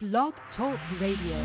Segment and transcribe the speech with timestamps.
[0.00, 1.36] Blog Talk Radio.
[1.36, 1.44] I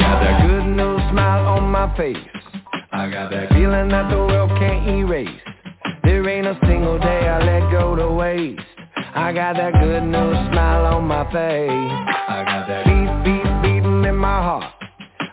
[0.00, 2.16] got that good news smile on my face.
[2.90, 5.28] I got that feeling that the world can't erase.
[6.02, 8.67] There ain't a single day I let go to waste.
[9.18, 11.70] I got that good news smile on my face.
[12.30, 14.72] I got that beat, beat, beating in my heart.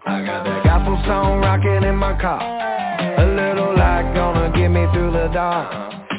[0.07, 2.41] I got that gospel song rocking in my car.
[2.41, 5.69] A little light gonna get me through the dark.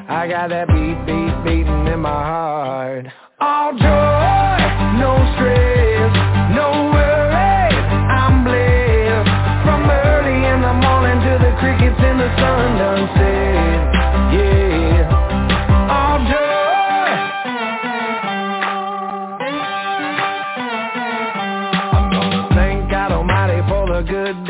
[0.09, 3.07] I got that beat, beat, beating in my heart.
[3.41, 3.83] All joy,
[5.03, 5.56] no stress,
[24.07, 24.46] good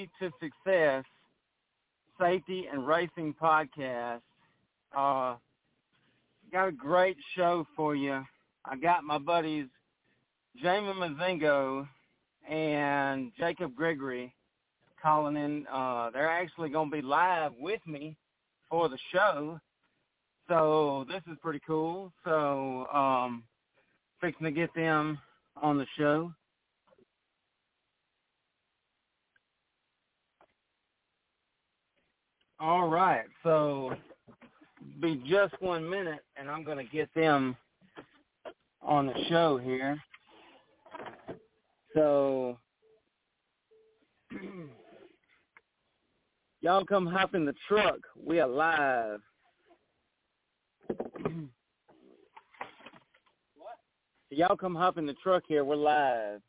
[0.00, 1.04] Safety to Success
[2.18, 4.20] Safety and Racing Podcast.
[4.96, 5.36] Uh,
[6.50, 8.24] got a great show for you.
[8.64, 9.66] I got my buddies
[10.62, 11.86] Jamie Mazingo
[12.48, 14.34] and Jacob Gregory
[15.02, 15.66] calling in.
[15.70, 18.16] Uh, they're actually going to be live with me
[18.70, 19.60] for the show.
[20.48, 22.12] So this is pretty cool.
[22.24, 23.44] So um
[24.20, 25.18] fixing to get them
[25.60, 26.32] on the show.
[32.60, 33.24] All right.
[33.42, 33.94] So
[35.00, 37.56] be just one minute and I'm gonna get them
[38.82, 39.98] on the show here.
[41.94, 42.58] So
[46.60, 47.98] y'all come hop in the truck.
[48.22, 49.20] We are live.
[54.30, 55.64] So y'all come hop in the truck here.
[55.64, 56.40] We're live.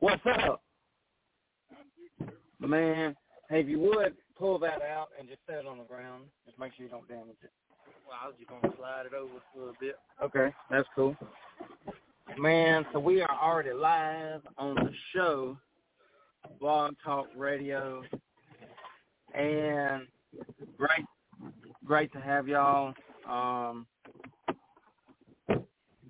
[0.00, 0.62] What's up?
[2.60, 3.14] Man,
[3.50, 6.24] hey, if you would, pull that out and just set it on the ground.
[6.46, 7.50] Just make sure you don't damage it.
[8.06, 9.96] Well, I was just gonna slide it over a little bit.
[10.22, 11.16] Okay, that's cool.
[12.38, 15.56] Man, so we are already live on the show,
[16.58, 18.02] Blog Talk Radio,
[19.34, 20.06] and
[20.78, 21.04] great,
[21.84, 22.94] great to have y'all.
[23.28, 23.86] Um,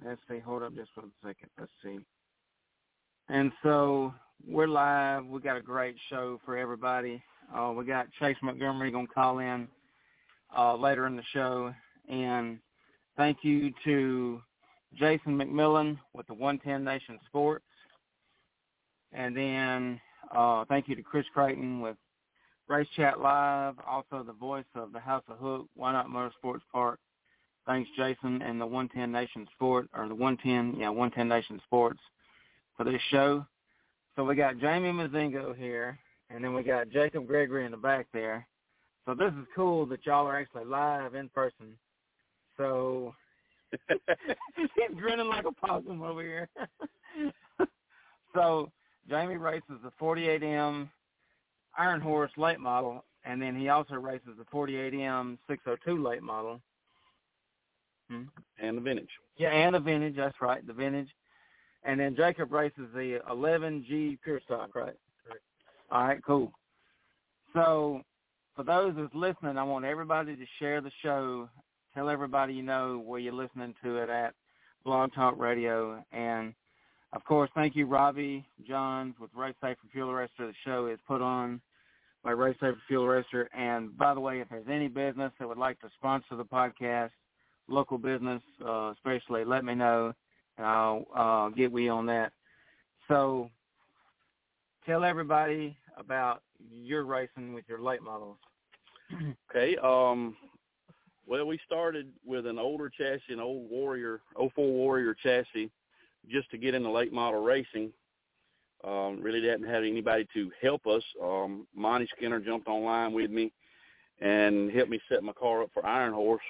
[0.04, 1.48] let's see, hold up just for a second.
[1.58, 1.98] Let's see.
[3.28, 4.12] And so
[4.46, 5.24] we're live.
[5.26, 7.22] We got a great show for everybody.
[7.54, 9.68] Uh, we got Chase Montgomery gonna call in
[10.56, 11.72] uh, later in the show,
[12.08, 12.58] and
[13.16, 14.42] thank you to
[14.94, 17.64] Jason McMillan with the 110 Nation Sports.
[19.12, 21.96] And then Uh, thank you to Chris Creighton with
[22.66, 26.98] Race Chat Live, also the voice of the House of Hook, Why Not Motorsports Park.
[27.66, 32.00] Thanks, Jason, and the 110 Nation Sport, or the 110, yeah, 110 Nation Sports
[32.76, 33.46] for this show.
[34.16, 35.98] So we got Jamie Mazingo here,
[36.30, 38.46] and then we got Jacob Gregory in the back there.
[39.06, 41.76] So this is cool that y'all are actually live in person.
[42.56, 43.14] So
[44.56, 46.48] he's grinning like a possum over here.
[48.34, 48.70] so
[49.08, 50.88] Jamie races the 48M
[51.78, 56.60] Iron Horse late model, and then he also races the 48M 602 late model.
[58.10, 58.24] Hmm?
[58.60, 59.08] And the vintage.
[59.36, 60.16] Yeah, and the vintage.
[60.16, 61.08] That's right, the vintage.
[61.84, 64.94] And then Jacob races the 11G Pure Stock, right?
[65.26, 65.42] Correct.
[65.90, 66.52] All right, cool.
[67.54, 68.02] So
[68.54, 71.48] for those that's listening, I want everybody to share the show.
[71.94, 74.34] Tell everybody you know where you're listening to it at
[74.84, 76.02] Blog Talk Radio.
[76.12, 76.54] And,
[77.12, 80.28] of course, thank you, Robbie Johns with Race Safer Fuel Arrestor.
[80.38, 81.60] The show is put on
[82.22, 83.46] by Race Safer Fuel Arrestor.
[83.56, 87.10] And, by the way, if there's any business that would like to sponsor the podcast,
[87.68, 90.12] local business uh, especially, let me know
[90.58, 92.32] and I'll uh, get we on that.
[93.08, 93.50] So
[94.86, 98.38] tell everybody about your racing with your late models.
[99.50, 99.76] Okay.
[99.82, 100.36] Um,
[101.26, 105.70] well, we started with an older chassis, an old Warrior, 04 Warrior chassis,
[106.28, 107.92] just to get into late model racing.
[108.84, 111.02] Um, really didn't have anybody to help us.
[111.22, 113.52] Um, Monty Skinner jumped online with me
[114.20, 116.42] and helped me set my car up for Iron Horse.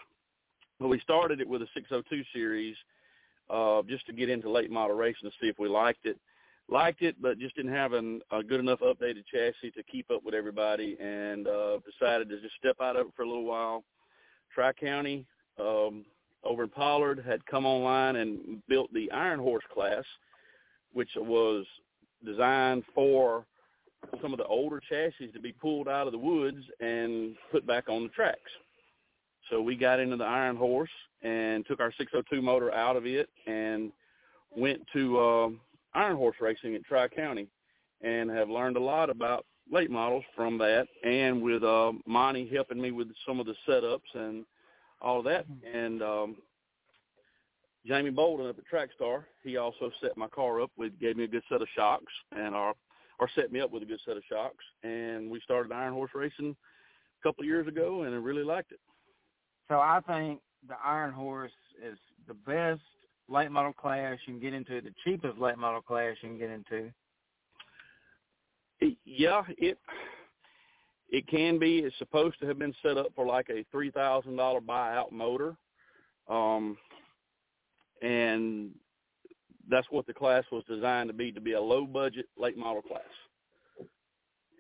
[0.81, 2.77] But we started it with a 602 series–
[3.51, 6.19] uh, just to get into late model racing to see if we liked it.
[6.69, 10.25] Liked it, but just didn't have an, a good enough updated chassis to keep up
[10.25, 13.85] with everybody, and uh, decided to just step out of it for a little while.
[14.55, 15.27] Tri County
[15.59, 16.05] um,
[16.45, 20.05] over in Pollard had come online and built the Iron Horse class,
[20.93, 21.67] which was
[22.25, 23.45] designed for
[24.21, 27.89] some of the older chassis to be pulled out of the woods and put back
[27.89, 28.39] on the tracks.
[29.51, 30.91] So we got into the Iron Horse
[31.23, 33.93] and took our 602 motor out of it and
[34.57, 35.49] went to uh,
[35.95, 37.49] Iron Horse racing at Tri County
[38.03, 42.81] and have learned a lot about late models from that and with uh, Monty helping
[42.81, 44.45] me with some of the setups and
[45.01, 45.47] all of that.
[45.73, 46.37] And um,
[47.87, 51.29] Jamie Bolden up at Trackstar, he also set my car up with, gave me a
[51.29, 52.75] good set of shocks and our,
[53.19, 54.65] or set me up with a good set of shocks.
[54.83, 56.57] And we started Iron Horse racing
[57.21, 58.81] a couple of years ago and I really liked it.
[59.69, 61.53] So I think the Iron Horse
[61.85, 61.99] is
[62.29, 62.81] the best
[63.29, 66.51] late model class you can get into, the cheapest late model class you can get
[66.51, 66.93] into.
[69.05, 69.79] Yeah, it
[71.11, 71.79] it can be.
[71.81, 75.55] It's supposed to have been set up for like a three thousand dollar buyout motor,
[76.29, 76.77] um,
[78.03, 78.71] and
[79.71, 82.83] that's what the class was designed to be to be a low budget late model
[82.83, 83.03] class.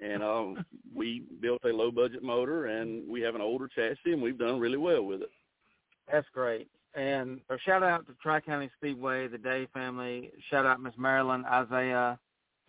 [0.02, 0.64] And um,
[0.94, 4.58] we built a low budget motor, and we have an older chassis, and we've done
[4.58, 5.31] really well with it.
[6.10, 6.69] That's great.
[6.94, 10.31] And a shout out to Tri County Speedway, the Day family.
[10.50, 12.19] Shout out Miss Marilyn, Isaiah,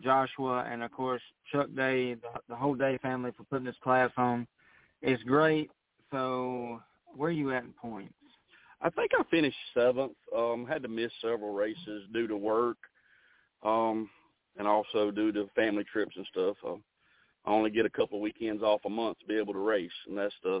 [0.02, 1.20] Joshua, and of course
[1.52, 4.46] Chuck Day, the, the whole Day family for putting this class on.
[5.02, 5.70] It's great.
[6.10, 6.80] So
[7.16, 8.14] where are you at in points?
[8.80, 10.12] I think I finished seventh.
[10.36, 12.76] Um, had to miss several races due to work,
[13.62, 14.08] um,
[14.58, 16.56] and also due to family trips and stuff.
[16.66, 16.76] Uh,
[17.44, 19.90] I only get a couple of weekends off a month to be able to race,
[20.08, 20.60] and that's the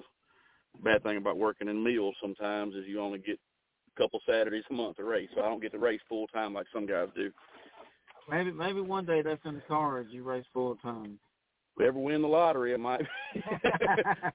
[0.82, 3.38] bad thing about working in meals sometimes is you only get
[3.96, 5.28] a couple Saturdays a month to race.
[5.34, 7.30] So I don't get to race full time like some guys do.
[8.30, 10.08] Maybe maybe one day that's in the cards.
[10.10, 11.18] You race full time.
[11.76, 13.02] If ever win the lottery, it might.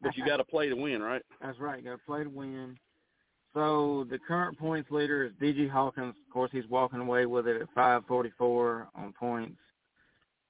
[0.01, 1.21] but you got to play to win, right?
[1.41, 1.83] That's right.
[1.83, 2.77] Got to play to win.
[3.53, 6.15] So the current points leader is DG Hawkins.
[6.27, 9.57] Of course, he's walking away with it at 544 on points.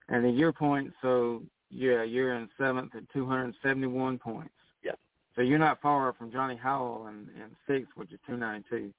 [0.09, 4.53] And then your points, so yeah, you're in seventh at 271 points.
[4.83, 4.93] Yeah.
[5.35, 8.93] So you're not far from Johnny Howell and, and sixth, which is 292.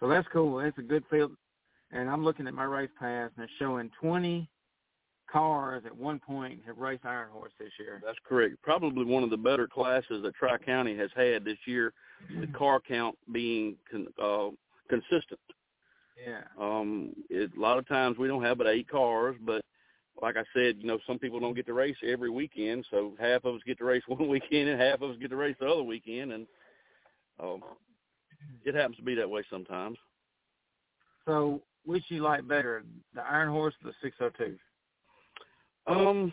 [0.00, 0.60] So that's cool.
[0.60, 1.32] It's a good field.
[1.90, 4.48] And I'm looking at my race pass, and it's showing 20
[5.30, 8.00] cars at one point have raced Iron Horse this year.
[8.04, 8.56] That's correct.
[8.62, 11.92] Probably one of the better classes that Tri County has had this year,
[12.40, 14.48] the car count being con, uh,
[14.88, 15.40] consistent.
[16.26, 16.40] Yeah.
[16.58, 19.62] Um, it, a lot of times we don't have but eight cars, but
[20.20, 23.44] like I said, you know, some people don't get to race every weekend, so half
[23.44, 25.68] of us get to race one weekend and half of us get to race the
[25.68, 26.46] other weekend, and
[27.40, 27.62] um,
[28.64, 29.96] it happens to be that way sometimes.
[31.26, 32.84] So, which you like better,
[33.14, 34.56] the Iron Horse or the 602?
[35.86, 36.32] Um,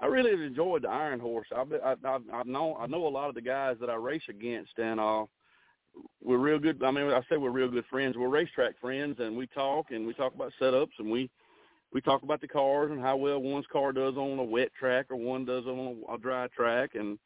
[0.00, 1.46] I really enjoyed the Iron Horse.
[1.56, 4.22] I've I, I, I know I know a lot of the guys that I race
[4.28, 5.24] against, and uh,
[6.22, 6.82] we're real good.
[6.82, 8.16] I mean, I say we're real good friends.
[8.16, 11.30] We're racetrack friends, and we talk and we talk about setups, and we
[11.94, 15.06] we talk about the cars and how well one's car does on a wet track
[15.10, 16.90] or one does on a, a dry track.
[16.94, 17.18] And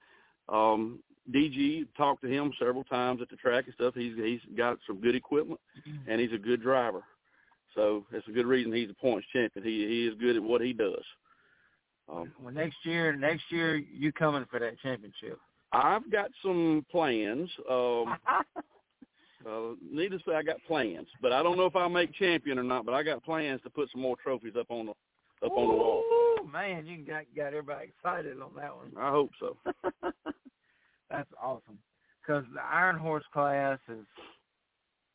[0.48, 1.00] um,
[1.34, 3.94] DG talked to him several times at the track and stuff.
[3.94, 5.60] He's he's got some good equipment
[6.06, 7.02] and he's a good driver.
[7.74, 9.64] So that's a good reason he's a points champion.
[9.64, 11.04] He he is good at what he does.
[12.10, 15.38] Um, well, next year, next year you coming for that championship?
[15.72, 17.50] I've got some plans.
[17.70, 18.16] Um,
[19.46, 22.58] uh, needless to say, I got plans, but I don't know if I'll make champion
[22.58, 22.84] or not.
[22.84, 24.92] But I got plans to put some more trophies up on the
[25.46, 26.02] up Ooh, on the wall.
[26.52, 28.92] Man, you got got everybody excited on that one.
[28.98, 29.56] I hope so.
[31.10, 31.78] That's awesome.
[32.20, 34.04] Because the Iron Horse class is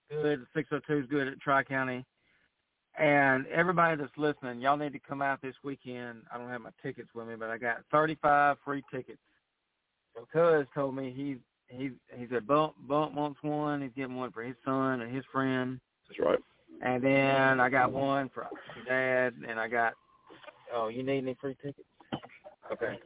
[0.10, 0.46] good.
[0.56, 2.06] 602 is good at Tri County.
[2.98, 6.22] And everybody that's listening, y'all need to come out this weekend.
[6.32, 9.20] I don't have my tickets with me, but I got 35 free tickets.
[10.16, 11.38] So Cuz told me he's
[11.78, 13.82] he's he said Bump Bump wants one.
[13.82, 15.80] He's getting one for his son and his friend.
[16.08, 16.40] That's right.
[16.82, 18.48] And then I got one for
[18.88, 19.94] Dad, and I got.
[20.74, 21.88] Oh, you need any free tickets?
[22.72, 22.98] Okay.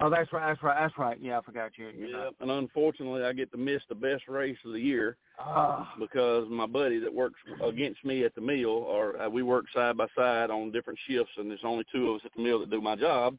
[0.00, 0.48] Oh, that's right.
[0.48, 0.76] That's right.
[0.78, 1.18] That's right.
[1.20, 1.90] Yeah, I forgot you.
[1.96, 2.34] Yeah, not.
[2.40, 5.86] and unfortunately, I get to miss the best race of the year oh.
[6.00, 9.96] because my buddy that works against me at the mill, or uh, we work side
[9.96, 12.70] by side on different shifts, and there's only two of us at the mill that
[12.70, 13.36] do my job.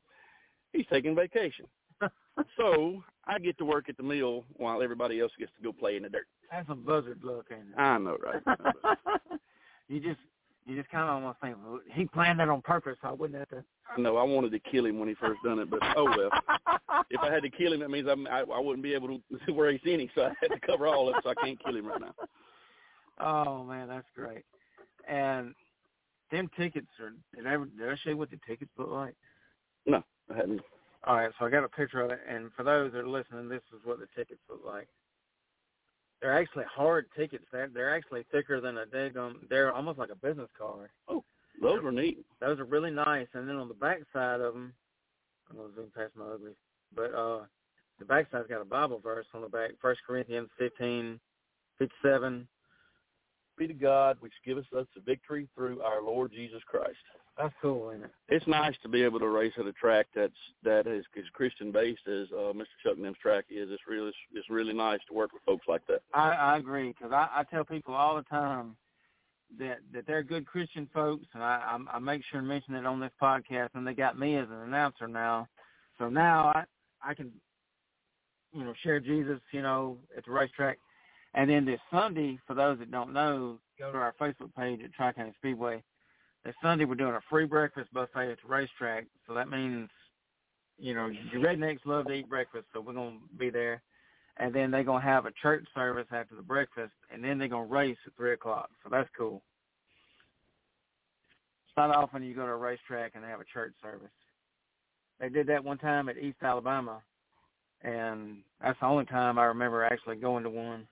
[0.71, 1.65] He's taking vacation,
[2.57, 5.95] so I get to work at the mill while everybody else gets to go play
[5.97, 6.27] in the dirt.
[6.51, 7.79] That's a buzzard look, ain't it?
[7.79, 8.41] I know, right?
[9.87, 10.19] you just
[10.65, 12.97] you just kind of almost think well, he planned that on purpose.
[13.01, 13.63] So I wouldn't have to.
[13.97, 16.29] No, I wanted to kill him when he first done it, but oh well.
[17.09, 19.53] if I had to kill him, that means I'm, I I wouldn't be able to
[19.53, 21.23] race any, so I had to cover all of it.
[21.23, 22.13] So I can't kill him right now.
[23.19, 24.43] Oh man, that's great.
[25.07, 25.53] And
[26.31, 29.15] them tickets are did I ever did I show you what the tickets look like?
[29.85, 30.03] No,
[30.33, 30.61] I hadn't.
[31.07, 33.47] All right, so I got a picture of it, and for those that are listening,
[33.47, 34.87] this is what the tickets look like.
[36.19, 37.43] They're actually hard tickets.
[37.51, 39.47] They're they're actually thicker than a daggum.
[39.47, 40.89] They're almost like a business card.
[41.07, 41.23] Oh,
[41.61, 42.25] those are neat.
[42.41, 43.27] Those are really nice.
[43.33, 44.73] And then on the back side of them,
[45.49, 46.55] I'm gonna zoom past my ugly,
[46.95, 47.41] but uh,
[47.99, 49.71] the back side's got a Bible verse on the back.
[49.81, 51.19] First Corinthians 15,
[51.77, 52.47] 57.
[53.57, 56.97] Be to God which giveth us the victory through our Lord Jesus Christ.
[57.37, 58.11] That's cool, isn't it?
[58.29, 61.71] It's nice to be able to race at a track that's that is as Christian
[61.71, 62.65] based as uh, Mr.
[62.81, 63.69] Chuck Nim's track is.
[63.71, 66.01] It's really it's really nice to work with folks like that.
[66.13, 68.77] I, I agree because I, I tell people all the time
[69.59, 72.85] that that they're good Christian folks, and I, I I make sure to mention it
[72.85, 73.69] on this podcast.
[73.73, 75.49] And they got me as an announcer now,
[75.99, 76.63] so now I
[77.03, 77.33] I can
[78.53, 80.77] you know share Jesus you know at the racetrack.
[81.33, 84.93] And then this Sunday, for those that don't know, go to our Facebook page at
[84.93, 85.83] Tri County Speedway
[86.45, 89.05] this Sunday we're doing a free breakfast buffet at the racetrack.
[89.27, 89.89] So that means,
[90.77, 93.81] you know, your rednecks love to eat breakfast, so we're gonna be there.
[94.37, 97.65] And then they're gonna have a church service after the breakfast, and then they're gonna
[97.65, 98.69] race at three o'clock.
[98.83, 99.41] So that's cool.
[101.67, 104.07] It's not often you go to a racetrack and they have a church service.
[105.19, 107.01] They did that one time at East Alabama,
[107.81, 110.87] and that's the only time I remember actually going to one.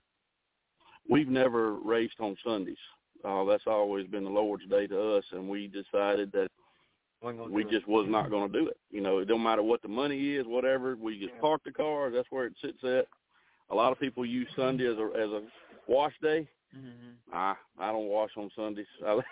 [1.08, 2.76] We've never raced on Sundays.
[3.24, 6.48] Uh, that's always been the Lord's day to us, and we decided that
[7.50, 8.76] we just was not going to do it.
[8.90, 10.96] You know, it don't matter what the money is, whatever.
[10.96, 11.40] We just yeah.
[11.40, 12.10] park the car.
[12.10, 13.06] That's where it sits at.
[13.70, 15.40] A lot of people use Sunday as a as a
[15.88, 16.46] wash day.
[16.76, 17.34] Mm-hmm.
[17.34, 18.86] I I don't wash on Sundays.
[19.06, 19.22] oh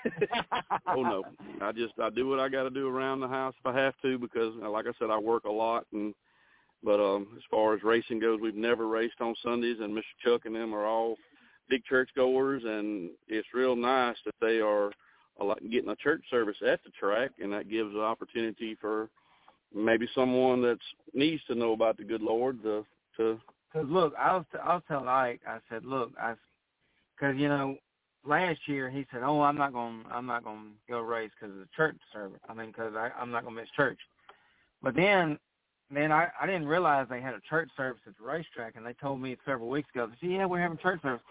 [1.02, 1.22] no,
[1.60, 3.94] I just I do what I got to do around the house if I have
[4.02, 6.14] to because, like I said, I work a lot and.
[6.84, 10.02] But um as far as racing goes, we've never raced on Sundays, and Mr.
[10.24, 11.14] Chuck and them are all
[11.72, 14.90] big church goers, and it's real nice that they are
[15.40, 19.08] uh, getting a church service at the track, and that gives an opportunity for
[19.74, 20.76] maybe someone that
[21.14, 22.84] needs to know about the good Lord to
[23.16, 23.40] to.
[23.72, 26.34] Because look, I was I was telling Ike, I said, look, I,
[27.16, 27.76] because you know,
[28.26, 31.54] last year he said, oh, I'm not going, I'm not going to go race because
[31.54, 32.40] of the church service.
[32.50, 33.98] I mean, because I'm not going to miss church.
[34.82, 35.38] But then,
[35.90, 38.92] then I I didn't realize they had a church service at the racetrack, and they
[38.92, 40.10] told me several weeks ago.
[40.20, 41.22] They yeah, we're having church service.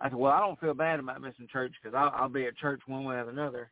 [0.00, 2.56] I said, well, I don't feel bad about missing church because I'll, I'll be at
[2.56, 3.70] church one way or another.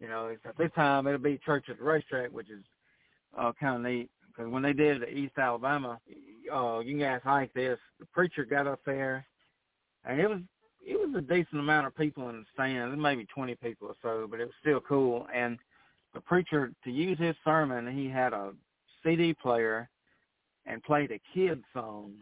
[0.00, 2.64] You know, except this time it'll be church at the racetrack, which is
[3.38, 4.10] uh, kind of neat.
[4.26, 6.00] Because when they did it at East Alabama,
[6.52, 7.78] uh, you can ask Ike this.
[8.00, 9.26] The preacher got up there,
[10.04, 10.40] and it was
[10.84, 14.26] it was a decent amount of people in the stands, maybe 20 people or so,
[14.28, 15.26] but it was still cool.
[15.32, 15.58] And
[16.12, 18.52] the preacher, to use his sermon, he had a
[19.04, 19.88] CD player
[20.66, 22.14] and played a kid song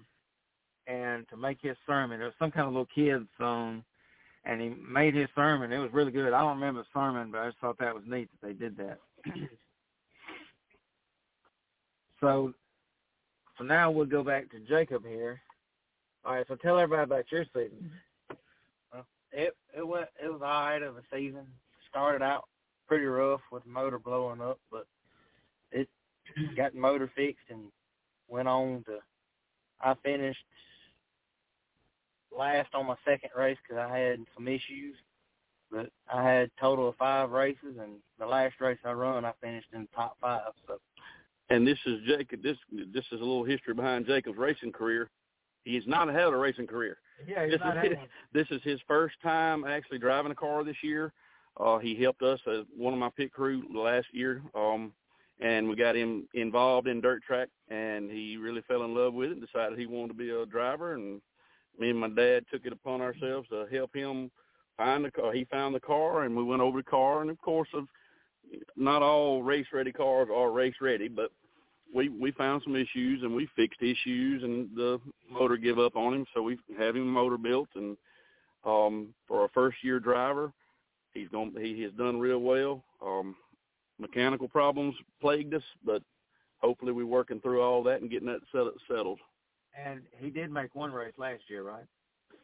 [0.87, 2.21] and to make his sermon.
[2.21, 3.85] It was some kind of little kid's song,
[4.45, 5.73] and he made his sermon.
[5.73, 6.33] It was really good.
[6.33, 8.77] I don't remember the sermon, but I just thought that was neat that they did
[8.79, 8.99] that.
[12.21, 12.53] so,
[13.59, 15.41] so now we'll go back to Jacob here.
[16.25, 17.91] All right, so tell everybody about your season.
[18.93, 21.47] Well, it it went it was all right of a season.
[21.89, 22.45] Started out
[22.87, 24.87] pretty rough with the motor blowing up, but
[25.73, 25.89] it
[26.57, 27.63] got the motor fixed and
[28.29, 28.99] went on to.
[29.81, 30.45] I finished
[32.37, 34.97] last on my second race because I had some issues,
[35.71, 39.69] but I had total of five races, and the last race I run, I finished
[39.73, 40.43] in the top five.
[40.67, 40.79] So
[41.51, 42.43] And this is Jacob.
[42.43, 42.57] This
[42.93, 45.11] this is a little history behind Jacob's racing career.
[45.65, 46.99] He's not had a racing career.
[47.27, 50.35] Yeah, he's This not is having his, this is his first time actually driving a
[50.35, 51.13] car this year.
[51.59, 54.93] Uh, he helped us as one of my pit crew last year, um,
[55.41, 59.31] and we got him involved in dirt track, and he really fell in love with
[59.31, 59.37] it.
[59.37, 61.21] and Decided he wanted to be a driver, and
[61.79, 64.31] me and my dad took it upon ourselves to help him
[64.77, 65.33] find the car.
[65.33, 67.87] He found the car, and we went over the car, and of course, of
[68.77, 71.31] not all race ready cars are race ready, but
[71.95, 75.01] we we found some issues and we fixed issues and the
[75.31, 77.97] motor give up on him so we have him motor built and
[78.65, 80.53] um for a first year driver
[81.13, 83.35] he's going he has done real well um
[83.99, 86.03] mechanical problems plagued us but
[86.61, 88.41] hopefully we're working through all that and getting that
[88.89, 89.19] settled
[89.79, 91.87] And he did make one race last year, right?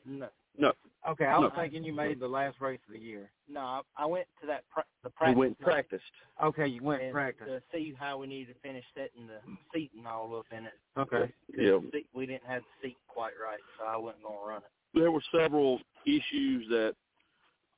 [0.06, 0.28] no,
[0.58, 0.72] no
[1.08, 1.62] Okay, I was No.
[1.62, 3.30] thinking you made the last race of the year.
[3.48, 6.04] no, I, I went to that pra- the he practice went and practiced
[6.42, 7.46] Okay, you went and practice.
[7.48, 9.40] to see how we needed to finish setting the
[9.74, 10.74] seating all up in it.
[10.98, 11.32] Okay.
[11.56, 14.62] yeah seat- we didn't have the seat quite right, so I wasn't going to run
[14.64, 14.70] it.
[14.94, 16.96] there were several issues that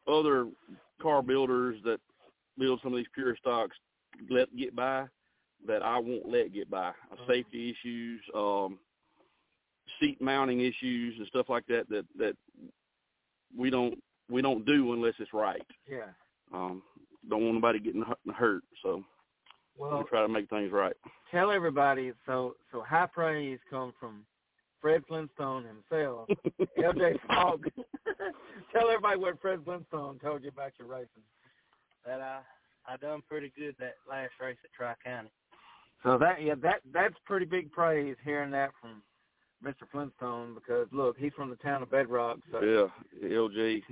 [0.09, 0.51] other
[1.03, 2.01] car builders that
[2.59, 3.77] build some of these pure stocks
[4.31, 5.07] let get by
[5.67, 6.91] that I won't let get by.
[7.13, 8.79] Uh, safety issues, um,
[10.01, 12.37] seat mounting issues, and stuff like that that that
[13.57, 13.99] we don't
[14.31, 15.63] we don't do unless it's right.
[15.89, 16.09] Yeah.
[16.53, 16.83] Um,
[17.29, 18.05] don't want nobody getting
[18.35, 19.05] hurt, so
[19.77, 20.95] Well, we try to make things right.
[21.31, 22.13] tell everybody.
[22.27, 24.25] So, so high praise come from
[24.81, 26.29] Fred Flintstone himself,
[26.79, 27.67] LJ Fogg.
[28.73, 31.23] tell everybody what Fred Flintstone told you about your racing.
[32.07, 32.41] That I
[32.87, 35.31] I done pretty good that last race at Tri County.
[36.03, 39.03] So that yeah, that that's pretty big praise hearing that from
[39.65, 39.89] Mr.
[39.91, 42.39] Flintstone because look, he's from the town of Bedrock.
[42.53, 43.83] So Yeah, LJ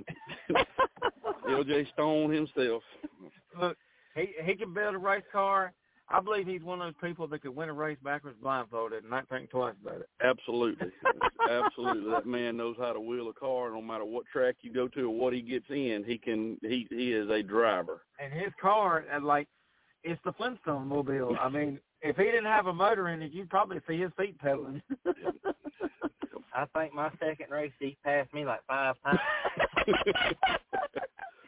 [1.47, 2.83] LJ Stone himself.
[3.59, 3.77] look,
[4.15, 5.73] he he can build a race car.
[6.09, 9.09] I believe he's one of those people that could win a race backwards blindfolded and
[9.09, 10.09] not think twice about it.
[10.23, 10.87] Absolutely,
[11.49, 12.09] absolutely.
[12.11, 13.71] That man knows how to wheel a car.
[13.71, 16.57] No matter what track you go to or what he gets in, he can.
[16.61, 18.03] He he is a driver.
[18.19, 19.49] And his car, uh, like,
[20.03, 21.35] it's the Flintstone mobile.
[21.41, 24.37] I mean, if he didn't have a motor in it, you'd probably see his feet
[24.39, 24.81] pedaling.
[26.53, 29.19] I think my second race he passed me like five times.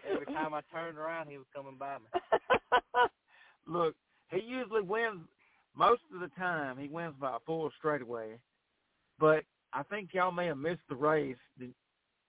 [0.10, 2.06] Every time I turned around, he was coming by me.
[3.68, 3.96] Look,
[4.32, 5.22] he usually wins
[5.76, 6.78] most of the time.
[6.78, 8.40] He wins by a full straightaway,
[9.20, 11.38] but I think y'all may have missed the race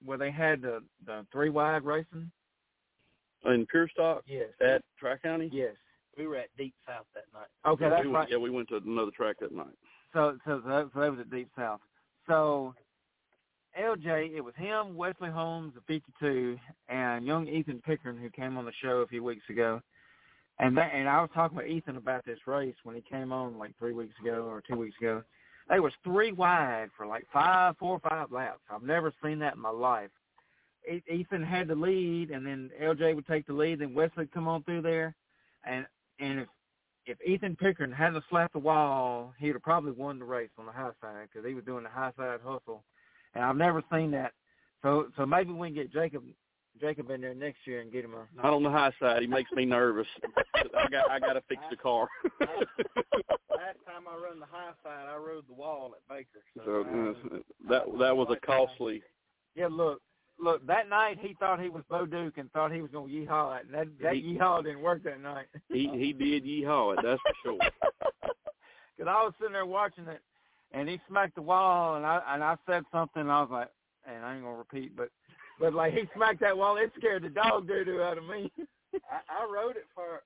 [0.04, 2.30] where they had the the three wide racing.
[3.46, 4.48] In pure stock Yes.
[4.60, 5.48] at Tri County.
[5.52, 5.74] Yes.
[6.16, 7.48] We were at Deep South that night.
[7.66, 8.28] Okay, yeah, that's we, right.
[8.30, 9.76] Yeah, we went to another track that night.
[10.12, 11.80] So, so, so that, so that was at Deep South.
[12.26, 12.74] So,
[13.80, 18.64] LJ, it was him, Wesley Holmes, the 52, and young Ethan Pickering, who came on
[18.64, 19.80] the show a few weeks ago.
[20.58, 23.56] And that, and I was talking with Ethan about this race when he came on
[23.56, 25.22] like three weeks ago or two weeks ago.
[25.70, 28.60] They was three wide for like five, four or five laps.
[28.70, 30.10] I've never seen that in my life.
[31.10, 34.48] Ethan had the lead, and then LJ would take the lead, then Wesley would come
[34.48, 35.14] on through there,
[35.64, 35.86] and
[36.20, 36.48] and if
[37.06, 40.72] if Ethan Pickering hadn't slapped the wall, he'd have probably won the race on the
[40.72, 42.84] high side because he was doing the high side hustle,
[43.34, 44.32] and I've never seen that.
[44.82, 46.22] So so maybe we can get Jacob
[46.80, 48.26] Jacob in there next year and get him a.
[48.36, 49.22] Not on the high side.
[49.22, 50.06] He makes me nervous.
[50.54, 52.08] I got I got to fix the car.
[52.40, 56.42] Last time I run the high side, I rode the wall at Baker.
[56.56, 59.02] So, so uh, that that was a costly.
[59.54, 60.00] Yeah, look,
[60.42, 60.66] look.
[60.66, 63.60] That night he thought he was Bo Duke and thought he was going to yeehaw
[63.60, 65.46] it, and that that He- yeehaw didn't work that night.
[65.70, 67.00] He he did yeehaw it.
[67.04, 67.58] That's for sure.
[68.96, 70.20] Because I was sitting there watching it,
[70.72, 73.68] and he smacked the wall, and I and I said something, and I was like,
[74.06, 75.08] and I ain't gonna repeat, but
[75.58, 78.52] but like he smacked that wall, it scared the dog doo doo out of me.
[78.94, 80.22] I, I rode it for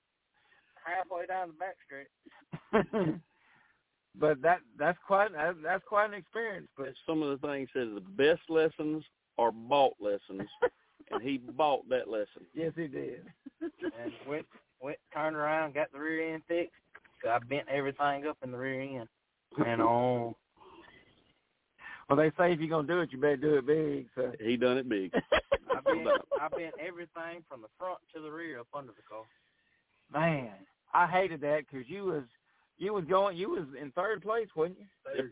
[0.85, 3.21] halfway down the back street.
[4.19, 5.31] but that that's quite
[5.63, 6.67] that's quite an experience.
[6.77, 9.05] But But some of the things says the best lessons
[9.39, 10.49] are bought lessons,
[11.11, 12.47] and he bought that lesson.
[12.55, 13.25] yes, he did.
[13.61, 14.47] and went
[14.81, 16.73] went turned around, got the rear end fixed.
[17.23, 19.09] 'cause I bent everything up in the rear end.
[19.65, 20.35] And on
[22.09, 24.09] Well, they say if you're gonna do it, you better do it big.
[24.15, 25.13] So He done it big.
[25.71, 26.09] I bent
[26.41, 29.25] I bent everything from the front to the rear up under the car.
[30.13, 30.53] man,
[30.93, 32.25] I hated that because you was
[32.77, 34.87] you was going you was in third place, wasn't you?
[35.17, 35.25] Yep.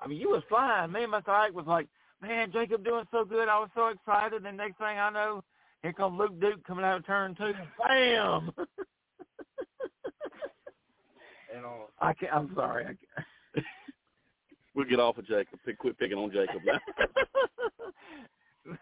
[0.00, 0.92] I mean, you was flying.
[0.92, 1.28] Me and Mr.
[1.28, 1.86] Ike was like,
[2.22, 3.48] man, Jacob doing so good.
[3.48, 4.42] I was so excited.
[4.42, 5.42] The next thing I know,
[5.82, 7.52] here comes Luke Duke coming out of turn two.
[7.78, 8.52] Bam!
[11.54, 11.90] and all.
[12.00, 12.32] I can't.
[12.32, 12.84] I'm sorry.
[12.84, 13.66] I can't.
[14.74, 15.58] we'll get off of Jacob.
[15.78, 16.80] Quit picking on Jacob now.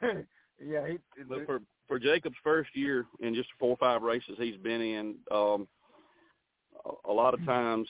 [0.64, 0.98] yeah, he,
[1.28, 5.14] Look, for for Jacob's first year in just four or five races he's been in,
[5.30, 5.66] um,
[7.08, 7.50] a lot of mm-hmm.
[7.50, 7.88] times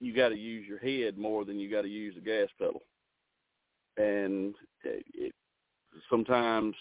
[0.00, 2.82] you got to use your head more than you got to use the gas pedal
[3.96, 4.54] and
[4.84, 5.32] it, it,
[6.10, 6.74] sometimes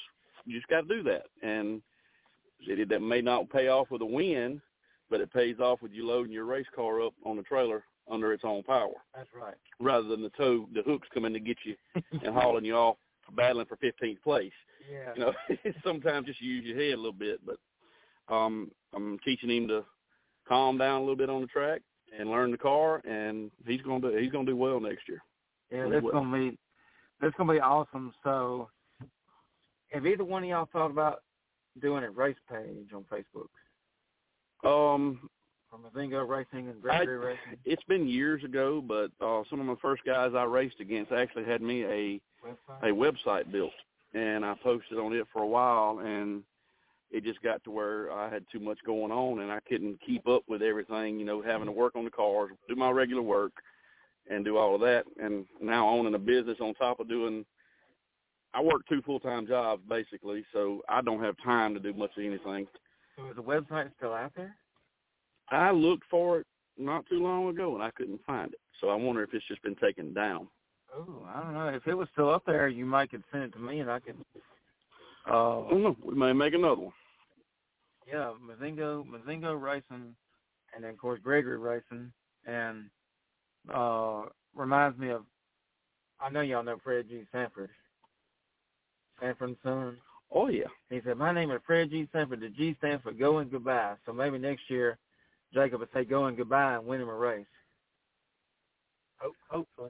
[0.46, 1.26] you just got to do that.
[1.42, 1.82] And
[2.62, 4.62] it, that may not pay off with a win,
[5.10, 8.34] but it pays off with you loading your race car up on the trailer under
[8.34, 8.94] its own power.
[9.16, 9.56] That's right.
[9.80, 11.76] Rather than the tow, the hooks coming to get you
[12.12, 12.98] and hauling you off,
[13.36, 14.52] battling for 15th place.
[14.92, 15.14] Yeah.
[15.16, 17.58] You know, sometimes just use your head a little bit, but
[18.34, 19.86] um, I'm teaching him to
[20.48, 21.82] calm down a little bit on the track
[22.18, 25.22] and learn the car, and he's gonna do he's gonna do well next year.
[25.72, 26.14] Yeah, that's well.
[26.14, 26.58] gonna be
[27.24, 28.14] that's gonna be awesome.
[28.24, 28.70] So,
[29.92, 31.24] have either one of y'all thought about
[31.82, 33.50] doing a race page on Facebook?
[34.68, 35.30] Um,
[35.70, 37.60] from Mazingo Racing and Gregory I, Racing.
[37.66, 41.46] It's been years ago, but uh, some of the first guys I raced against actually
[41.46, 42.84] had me a website?
[42.84, 43.72] a website built,
[44.14, 46.44] and I posted on it for a while, and
[47.10, 50.28] it just got to where I had too much going on, and I couldn't keep
[50.28, 51.20] up with everything.
[51.20, 53.54] You know, having to work on the cars, do my regular work,
[54.30, 57.46] and do all of that, and now owning a business on top of doing.
[58.54, 62.12] I work two full time jobs basically, so I don't have time to do much
[62.18, 62.68] of anything.
[63.18, 64.56] So is the website still out there?
[65.50, 68.60] I looked for it not too long ago and I couldn't find it.
[68.80, 70.48] So I wonder if it's just been taken down.
[70.96, 71.68] Oh, I don't know.
[71.70, 74.00] If it was still up there, you might could send it to me and I
[74.00, 74.16] could.
[75.30, 75.98] Uh, I don't know.
[76.04, 76.94] We may make another one.
[78.08, 80.16] Yeah, Mazingo, Mazingo Racing,
[80.76, 82.12] and then of course Gregory Racing,
[82.46, 82.90] and
[83.74, 84.24] uh
[84.56, 85.24] reminds me of.
[86.20, 87.24] I know y'all know Fred G.
[87.32, 87.70] Sanford.
[89.20, 89.98] Sanford and Son.
[90.32, 90.68] Oh yeah.
[90.90, 92.08] He said, "My name is Fred G.
[92.12, 92.42] Sanford.
[92.42, 93.96] The G stands for go and goodbye.
[94.06, 94.98] So maybe next year,
[95.54, 97.46] Jacob would say go and goodbye and win him a race."
[99.18, 99.90] Hope, hopefully.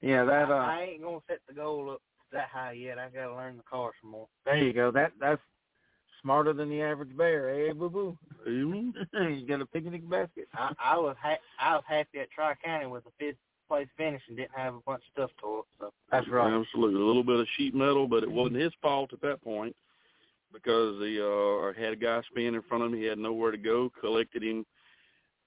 [0.00, 0.50] Yeah, that.
[0.50, 2.02] Uh, I, I ain't gonna set the goal up
[2.32, 2.98] that high yet.
[2.98, 4.28] I gotta learn the car some more.
[4.44, 4.90] There you go.
[4.90, 5.40] That that's
[6.26, 8.18] smarter than the average bear, eh, boo boo?
[8.48, 9.32] Mm-hmm.
[9.32, 10.48] you got a picnic basket.
[10.54, 13.36] I, I was ha- I was happy at Tri County with a fifth
[13.68, 15.64] place finish and didn't have a bunch of stuff to it.
[15.78, 16.52] So that's right.
[16.52, 19.76] Absolutely, a little bit of sheet metal, but it wasn't his fault at that point
[20.52, 22.98] because the uh had a guy spin in front of him.
[22.98, 23.92] He had nowhere to go.
[24.00, 24.66] Collected him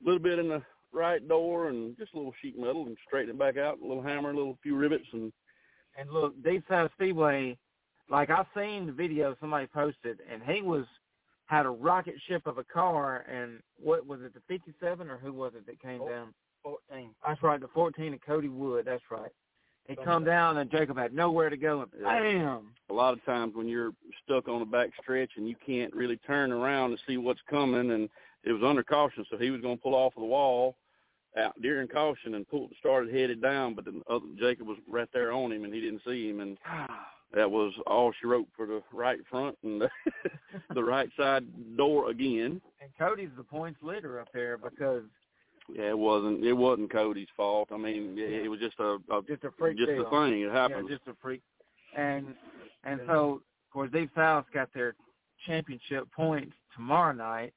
[0.01, 0.61] a little bit in the
[0.93, 3.79] right door and just a little sheet metal and straightened it back out.
[3.83, 5.33] A little hammer, a little few rivets, and
[5.99, 7.57] and look, Deep South Speedway.
[8.09, 10.85] Like I seen the video somebody posted, and he was
[11.45, 15.33] had a rocket ship of a car, and what was it, the 57 or who
[15.33, 16.09] was it that came oh.
[16.09, 16.33] down?
[16.63, 17.09] 14.
[17.25, 18.85] That's right, the 14 of Cody Wood.
[18.85, 19.31] That's right.
[19.87, 22.67] He come down and Jacob had nowhere to go and bam.
[22.91, 23.91] A lot of times when you're
[24.23, 27.91] stuck on the back stretch and you can't really turn around to see what's coming,
[27.91, 28.07] and
[28.43, 30.75] it was under caution, so he was going to pull off of the wall
[31.37, 35.09] out during caution and pulled started headed down, but the other uh, Jacob was right
[35.11, 37.07] there on him and he didn't see him, and ah.
[37.33, 39.89] That was all she wrote for the right front and the,
[40.73, 41.45] the right side
[41.77, 42.61] door again.
[42.81, 45.03] And Cody's the points leader up there because
[45.73, 46.43] yeah, it wasn't.
[46.43, 47.69] It wasn't Cody's fault.
[47.71, 50.07] I mean, it, it was just a, a just a freak just deal.
[50.07, 50.41] a thing.
[50.41, 50.87] It happened.
[50.89, 51.41] Yeah, just a freak.
[51.95, 52.33] And
[52.83, 54.95] and so of course Deep South's got their
[55.45, 57.53] championship points tomorrow night,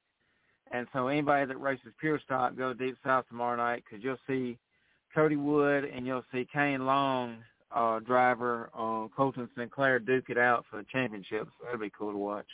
[0.71, 4.57] and so anybody that races pure stock go Deep South tomorrow night because you'll see
[5.13, 7.37] Cody Wood and you'll see Kane Long,
[7.73, 11.47] uh, driver, uh, Colton Sinclair duke it out for the championship.
[11.57, 12.47] So that'll be cool to watch.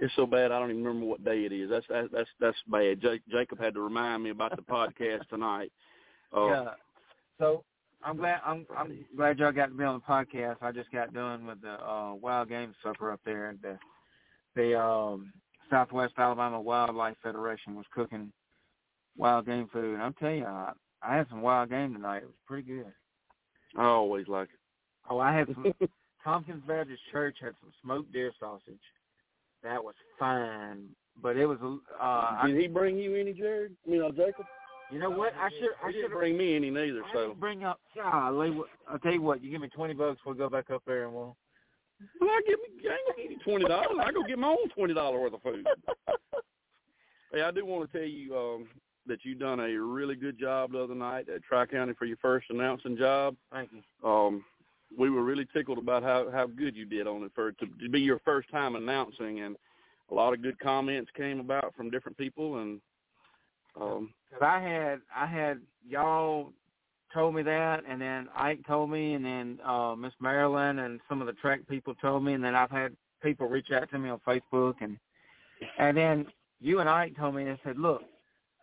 [0.00, 1.68] It's so bad I don't even remember what day it is.
[1.68, 3.02] That's that's that's, that's bad.
[3.02, 5.70] Jake, Jacob had to remind me about the podcast tonight.
[6.34, 6.70] Uh, yeah.
[7.38, 7.64] So
[8.02, 10.56] I'm glad I'm I'm glad y'all got to be on the podcast.
[10.62, 13.78] I just got done with the uh wild game supper up there the
[14.56, 15.32] the um
[15.68, 18.32] Southwest Alabama Wildlife Federation was cooking
[19.16, 19.94] wild game food.
[19.94, 20.46] And I'm telling you,
[21.02, 22.18] I, I had some wild game tonight.
[22.18, 22.92] It was pretty good.
[23.76, 24.58] I always like it.
[25.10, 25.72] Oh, I had some
[26.24, 28.80] Tompkins Baptist Church had some smoked deer sausage.
[29.62, 30.84] That was fine,
[31.20, 31.58] but it was.
[32.00, 33.74] Uh, Did he bring you any, Jared?
[33.86, 34.46] I mean, uh, Jacob?
[34.90, 35.34] You know what?
[35.34, 35.70] I should.
[35.84, 37.02] I should bring me any neither.
[37.02, 37.80] I So bring up.
[37.94, 38.58] Golly,
[38.88, 39.42] I'll tell you what.
[39.42, 41.36] You give me twenty bucks, we'll go back up there and we'll.
[42.20, 42.88] well, I give me.
[42.88, 43.98] I ain't gonna give you twenty dollars.
[44.00, 45.66] I go get my own twenty dollar worth of food.
[47.32, 48.68] hey, I do want to tell you um,
[49.08, 52.16] that you done a really good job the other night at Tri County for your
[52.18, 53.36] first announcing job.
[53.52, 54.08] Thank you.
[54.08, 54.44] Um,
[54.96, 57.88] we were really tickled about how how good you did on it for to, to
[57.88, 59.56] be your first time announcing, and
[60.10, 62.80] a lot of good comments came about from different people, and
[63.80, 66.52] um, Cause I had I had y'all
[67.12, 71.20] told me that, and then Ike told me, and then uh Miss Marilyn and some
[71.20, 74.10] of the track people told me, and then I've had people reach out to me
[74.10, 74.98] on Facebook, and
[75.78, 76.26] and then
[76.60, 78.02] you and Ike told me and said, look,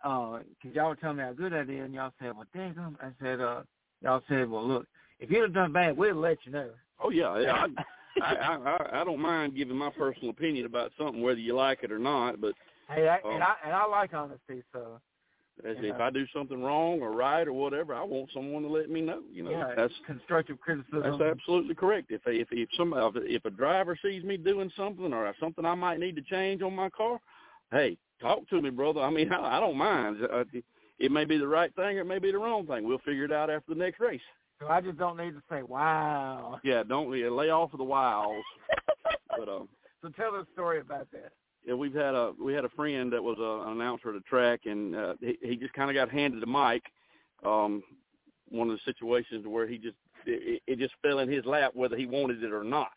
[0.05, 2.75] uh, cause y'all were telling me how good I did, and y'all said, well, dang,
[3.01, 3.63] I said, uh,
[4.01, 4.87] y'all said, well, look,
[5.19, 6.69] if you'd have done bad, we'd let you know.
[7.03, 7.65] Oh yeah, yeah.
[8.21, 11.79] I, I, I I don't mind giving my personal opinion about something, whether you like
[11.83, 12.39] it or not.
[12.39, 12.53] But
[12.87, 13.31] Hey, I, Oh.
[13.31, 15.01] and I and I like honesty, so
[15.63, 18.89] as if I do something wrong or right or whatever, I want someone to let
[18.89, 19.21] me know.
[19.31, 21.01] You know, yeah, that's constructive criticism.
[21.01, 22.11] That's absolutely correct.
[22.11, 25.99] If if if somebody if a driver sees me doing something or something I might
[25.99, 27.19] need to change on my car,
[27.71, 29.01] hey, talk to me, brother.
[29.01, 30.17] I mean, I, I don't mind.
[30.23, 30.43] Uh,
[30.97, 32.87] It may be the right thing or it may be the wrong thing.
[32.87, 34.21] We'll figure it out after the next race.
[34.61, 36.59] So I just don't need to say, wow.
[36.63, 38.43] Yeah, don't yeah, lay off of the wiles.
[39.37, 39.67] But um,
[40.01, 41.31] So tell the story about that.
[41.67, 44.21] yeah, we've had a we had a friend that was a, an announcer at a
[44.21, 46.83] track, and uh, he, he just kind of got handed a mic.
[47.43, 47.81] Um,
[48.49, 49.97] one of the situations where he just
[50.27, 52.91] it, it just fell in his lap whether he wanted it or not,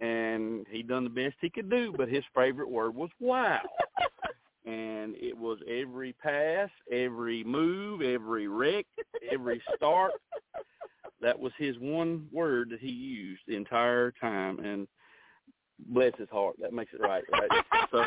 [0.00, 1.92] and he done the best he could do.
[1.96, 3.60] But his favorite word was "wow,"
[4.64, 8.86] and it was every pass, every move, every wreck,
[9.30, 10.12] every start.
[11.20, 14.86] That was his one word that he used the entire time, and
[15.88, 17.64] bless his heart, that makes it right, right?
[17.90, 18.04] So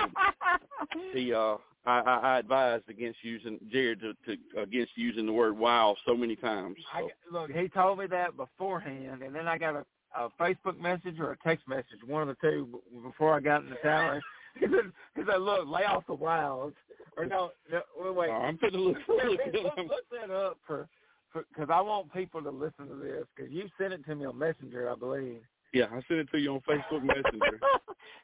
[1.14, 5.58] he uh I, I, I advised against using Jared to, to against using the word
[5.58, 6.76] wow so many times.
[6.94, 9.86] I, look, he told me that beforehand, and then I got a,
[10.18, 13.70] a Facebook message or a text message, one of the two, before I got in
[13.70, 14.22] the tower.
[14.60, 16.76] He said, he said, look, lay off the wilds.
[17.16, 18.30] Or no, no wait.
[18.30, 20.88] Oh, I'm finna look, look, look, look that up for,
[21.34, 24.38] because I want people to listen to this, because you sent it to me on
[24.38, 25.42] Messenger, I believe.
[25.74, 27.60] Yeah, I sent it to you on Facebook Messenger.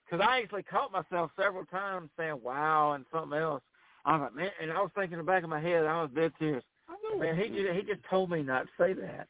[0.05, 3.63] Because I actually caught myself several times saying "wow" and something else.
[4.05, 6.03] I was like, man, and I was thinking in the back of my head, I
[6.03, 6.63] was dead serious.
[6.87, 7.19] I know.
[7.19, 9.27] Man, he just, he just told me not to say that.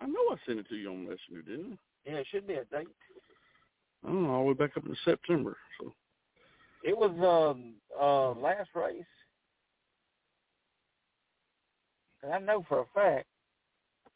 [0.00, 2.10] I know I sent it to you on Messenger, didn't I?
[2.10, 2.88] yeah, it should be a date.
[4.04, 4.08] I?
[4.08, 5.56] I don't know, all the way back up in September.
[5.80, 5.92] So
[6.84, 9.04] It was um uh last race.
[12.22, 13.26] And I know for a fact.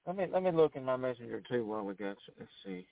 [0.07, 2.87] Let me let me look in my messenger too while we got let's see.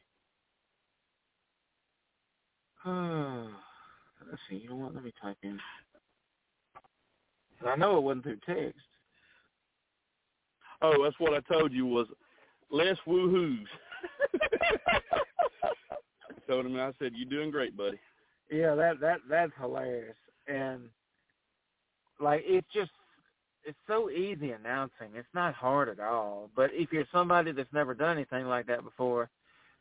[4.31, 5.59] let's see, you know what, let me type in.
[7.67, 8.81] I know it wasn't through text.
[10.81, 12.09] Oh, that's what I told you was
[12.71, 13.65] less woohoos.
[16.49, 17.99] Told him I said, You're doing great, buddy.
[18.51, 20.17] Yeah, that that that's hilarious.
[20.47, 20.83] And
[22.21, 22.91] like it's just
[23.65, 25.11] it's so easy announcing.
[25.15, 26.51] It's not hard at all.
[26.55, 29.31] But if you're somebody that's never done anything like that before,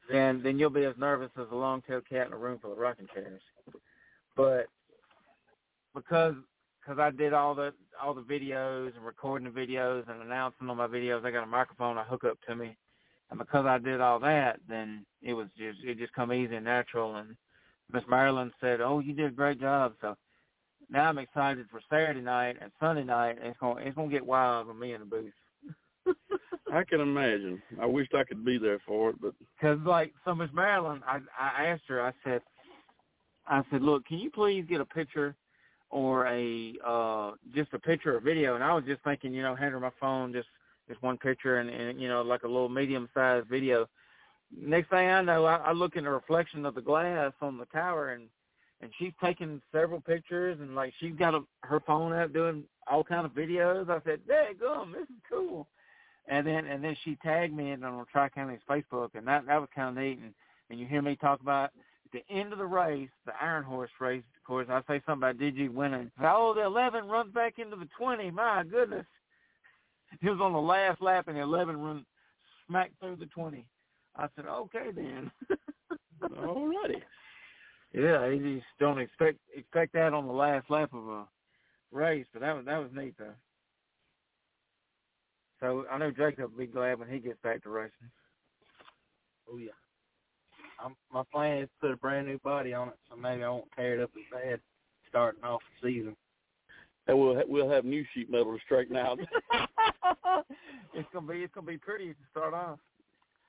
[0.09, 2.77] then then you'll be as nervous as a long-tailed cat in a room full of
[2.77, 3.41] rocking chairs.
[4.35, 4.67] But
[5.95, 6.35] because
[6.79, 10.77] because I did all the all the videos and recording the videos and announcing on
[10.77, 12.77] my videos, I got a microphone I hook up to me,
[13.31, 16.65] and because I did all that, then it was just it just come easy and
[16.65, 17.15] natural.
[17.15, 17.35] And
[17.91, 20.15] Miss Marilyn said, "Oh, you did a great job." So
[20.89, 23.37] now I'm excited for Saturday night and Sunday night.
[23.37, 25.33] And it's gonna it's going to get wild with me in the booth.
[26.73, 27.61] I can imagine.
[27.81, 31.19] I wished I could be there for it, but Because like so, Miss Marilyn, I
[31.39, 32.01] I asked her.
[32.01, 32.41] I said,
[33.47, 35.35] I said, look, can you please get a picture
[35.89, 38.55] or a uh just a picture or video?
[38.55, 40.47] And I was just thinking, you know, hand her my phone, just
[40.91, 43.87] just one picture and, and you know, like a little medium sized video.
[44.55, 47.65] Next thing I know, I, I look in the reflection of the glass on the
[47.65, 48.27] tower and
[48.81, 53.03] and she's taking several pictures and like she's got a, her phone out doing all
[53.03, 53.89] kind of videos.
[53.89, 55.67] I said, "Dang, "Gum, this is cool."
[56.27, 59.59] And then and then she tagged me in on Tri County's Facebook, and that that
[59.59, 60.19] was kind of neat.
[60.21, 60.33] And
[60.69, 61.71] and you hear me talk about
[62.05, 64.23] at the end of the race, the Iron Horse race.
[64.35, 66.11] Of course, I say something about DG winning.
[66.21, 68.31] Oh, the 11 runs back into the 20.
[68.31, 69.05] My goodness,
[70.19, 72.05] he was on the last lap, and the 11 run
[72.67, 73.65] smack through the 20.
[74.15, 75.31] I said, okay then.
[76.23, 77.01] alrighty.
[77.93, 81.25] Yeah, you just don't expect expect that on the last lap of a
[81.91, 83.33] race, but that was that was neat though.
[85.59, 88.11] So I know Jacob will be glad when he gets back to racing.
[89.51, 89.71] Oh yeah.
[90.83, 93.49] I'm, my plan is to put a brand new body on it, so maybe I
[93.49, 94.59] won't tear it up as bad
[95.07, 96.15] starting off the season.
[97.07, 99.19] And we'll ha- we'll have new sheet metal to straighten out.
[100.93, 102.79] it's gonna be it's gonna be pretty to start off.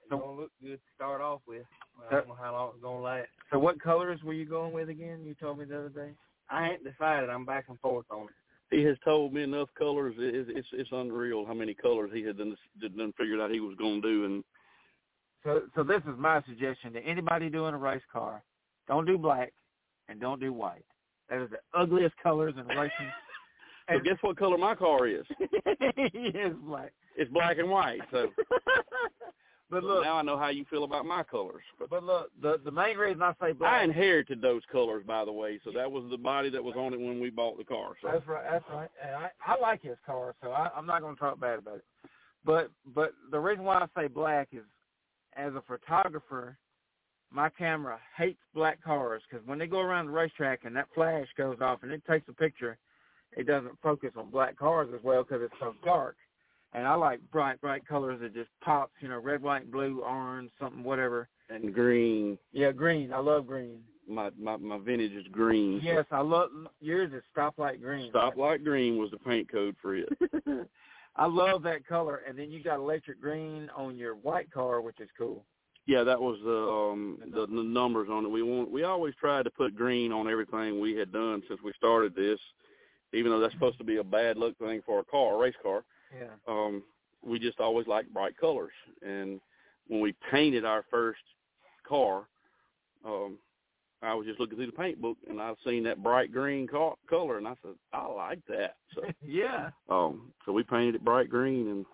[0.03, 1.65] It's gonna look good to start off with.
[1.97, 3.29] Well, I don't know how long it's gonna last.
[3.53, 5.21] So what colors were you going with again?
[5.25, 6.11] You told me the other day.
[6.51, 7.31] I ain't decided.
[7.31, 8.77] I'm back and forth on it.
[8.77, 10.15] he has told me enough colors.
[10.19, 13.77] It's it's it's unreal how many colors he had done done figured out he was
[13.77, 14.25] going to do.
[14.25, 14.45] And
[15.45, 18.43] So so this is my suggestion to anybody doing a race car:
[18.89, 19.53] don't do black
[20.09, 20.85] and don't do white.
[21.31, 22.91] That is the ugliest colors in racing.
[23.91, 25.25] so guess what color my car is?
[26.15, 26.93] yes, black.
[27.17, 28.01] It's black and white.
[28.11, 28.29] So
[29.73, 31.63] But look, now I know how you feel about my colors.
[31.79, 33.81] But, but look, the the main reason I say black.
[33.81, 35.59] I inherited those colors, by the way.
[35.65, 37.93] So that was the body that was on it when we bought the car.
[38.03, 38.45] So That's right.
[38.51, 38.91] That's right.
[39.03, 41.77] And I I like his car, so I, I'm not going to talk bad about
[41.77, 41.85] it.
[42.45, 44.65] But but the reason why I say black is,
[45.39, 46.59] as a photographer,
[47.31, 51.29] my camera hates black cars because when they go around the racetrack and that flash
[51.39, 52.77] goes off and it takes a picture,
[53.37, 56.17] it doesn't focus on black cars as well because it's so dark.
[56.75, 60.51] And I like bright bright colors that just pops, you know, red, white, blue, orange,
[60.59, 61.29] something, whatever.
[61.51, 62.39] and green.
[62.53, 63.13] Yeah, green.
[63.13, 63.81] I love green.
[64.09, 65.81] My my my vintage is green.
[65.83, 68.11] Yes, I love yours is stoplight green.
[68.13, 70.09] Stoplight green was the paint code for it.
[71.17, 74.99] I love that color, and then you got electric green on your white car, which
[74.99, 75.45] is cool.
[75.87, 78.29] Yeah, that was the um the, the numbers on it.
[78.29, 81.73] We want we always tried to put green on everything we had done since we
[81.77, 82.39] started this,
[83.13, 85.55] even though that's supposed to be a bad look thing for a car, a race
[85.63, 85.85] car.
[86.17, 86.29] Yeah.
[86.47, 86.83] Um,
[87.25, 88.73] we just always liked bright colors,
[89.03, 89.41] and
[89.89, 91.21] when we painted our first
[91.89, 92.25] car,
[93.05, 93.39] um,
[94.03, 96.99] I was just looking through the paint book and I seen that bright green co-
[97.09, 98.77] color, and I said I like that.
[98.95, 99.71] So yeah.
[99.89, 101.87] um, so we painted it bright green, and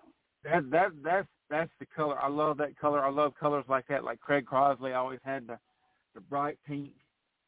[0.43, 2.19] That that that's that's the color.
[2.19, 3.03] I love that color.
[3.05, 4.03] I love colors like that.
[4.03, 5.59] Like Craig Crosley always had the
[6.15, 6.89] the bright pink,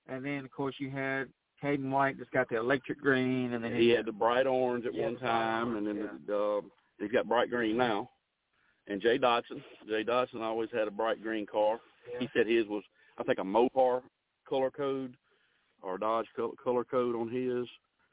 [0.08, 1.28] and then of course you had
[1.64, 4.94] Caden White just got the electric green, and then he had the bright orange at
[4.94, 6.62] Yeah, one time, and orange, then the, uh,
[7.00, 8.10] he's got bright green now.
[8.88, 11.80] And Jay Dodson, Jay Dodson always had a bright green car.
[12.20, 12.84] He said his was,
[13.18, 14.02] I think, a Mopar
[14.48, 15.16] color code
[15.82, 16.26] or Dodge
[16.64, 17.68] color code on his.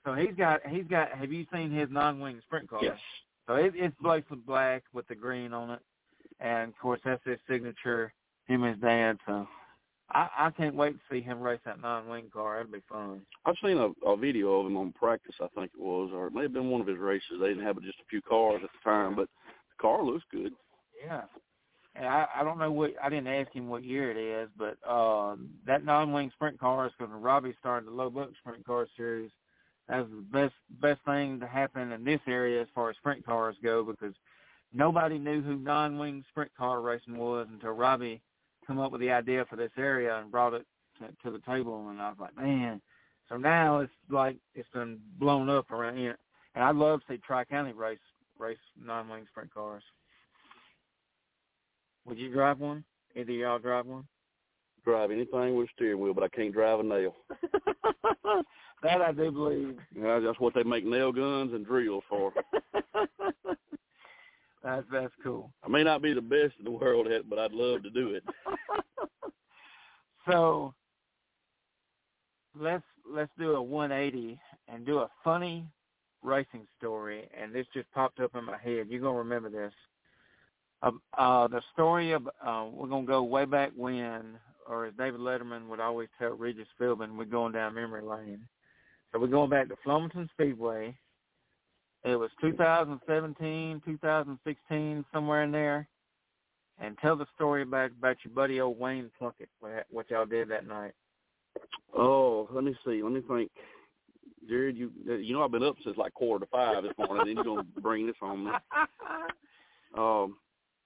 [0.04, 1.10] So he's got he's got.
[1.12, 2.80] Have you seen his non-wing sprint car?
[2.82, 2.98] Yes.
[3.46, 5.80] So it, it's with black with the green on it,
[6.38, 8.12] and of course that's his signature.
[8.46, 9.18] Him and his dad.
[9.26, 9.46] So
[10.10, 12.56] I I can't wait to see him race that non-wing car.
[12.56, 13.22] That'd be fun.
[13.44, 16.34] I've seen a, a video of him on practice, I think it was, or it
[16.34, 17.38] may have been one of his races.
[17.40, 20.52] They didn't have just a few cars at the time, but the car looks good.
[21.04, 21.22] Yeah.
[21.94, 24.76] And I I don't know what I didn't ask him what year it is, but
[24.88, 28.86] uh that non-wing sprint car is because when Robbie started the low buck sprint car
[28.96, 29.30] series.
[29.88, 33.24] That was the best best thing to happen in this area as far as sprint
[33.24, 34.14] cars go because
[34.72, 38.20] nobody knew who non-wing sprint car racing was until Robbie
[38.68, 40.64] come up with the idea for this area and brought it
[41.00, 42.80] to, to the table, and I was like, man.
[43.28, 46.18] So now it's like it's been blown up around here,
[46.54, 47.98] and I'd love to see Tri County race
[48.38, 49.82] race non-wing sprint cars.
[52.06, 52.84] Would you drive one?
[53.16, 54.04] Either of y'all drive one?
[54.84, 57.14] Drive anything with a steering wheel, but I can't drive a nail.
[58.82, 59.76] that I do believe.
[59.94, 62.32] Yeah, that's what they make nail guns and drills for.
[64.62, 65.52] that's that's cool.
[65.64, 67.90] I may not be the best in the world at it, but I'd love to
[67.90, 68.24] do it.
[70.30, 70.74] so
[72.58, 75.66] let's let's do a 180 and do a funny
[76.22, 77.28] racing story.
[77.40, 78.86] And this just popped up in my head.
[78.88, 79.72] You're gonna remember this.
[80.82, 85.20] Uh, uh, the story of uh, we're gonna go way back when, or as David
[85.20, 88.40] Letterman would always tell Regis Philbin, we're going down memory lane.
[89.12, 90.96] So we're going back to Flomaton Speedway.
[92.04, 95.88] It was 2017, 2016, somewhere in there.
[96.80, 100.48] And tell the story about about your buddy old Wayne Plunkett, what, what y'all did
[100.50, 100.92] that night.
[101.96, 103.02] Oh, let me see.
[103.02, 103.50] Let me think.
[104.48, 107.26] Jared, you you know I've been up since like quarter to five this morning.
[107.26, 108.50] then you're gonna bring this on me.
[109.96, 110.36] Um,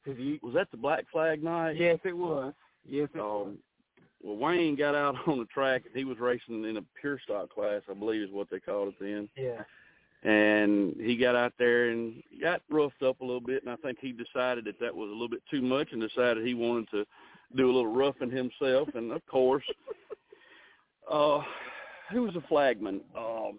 [0.07, 1.77] you, was that the Black Flag night?
[1.77, 2.55] yes, it was.
[2.88, 3.48] Yes, it was.
[3.48, 3.59] Um,
[4.22, 5.83] well, Wayne got out on the track.
[5.94, 8.94] He was racing in a pure stock class, I believe, is what they called it
[9.01, 9.29] then.
[9.37, 9.62] Yeah.
[10.23, 13.65] And he got out there and got roughed up a little bit.
[13.65, 16.47] And I think he decided that that was a little bit too much, and decided
[16.47, 17.05] he wanted to
[17.57, 18.89] do a little roughing himself.
[18.95, 19.65] And of course,
[21.13, 21.41] uh,
[22.13, 23.01] who was the flagman?
[23.17, 23.59] Um,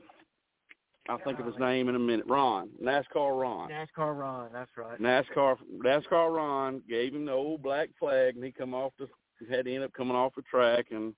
[1.10, 2.26] I'll think of his name in a minute.
[2.30, 3.70] Ron, NASCAR Ron.
[3.70, 5.02] NASCAR Ron, that's right.
[5.02, 9.10] NASCAR NASCAR Ron gave him the old black flag, and he come off the
[9.50, 10.88] had to end up coming off the track.
[10.92, 11.14] And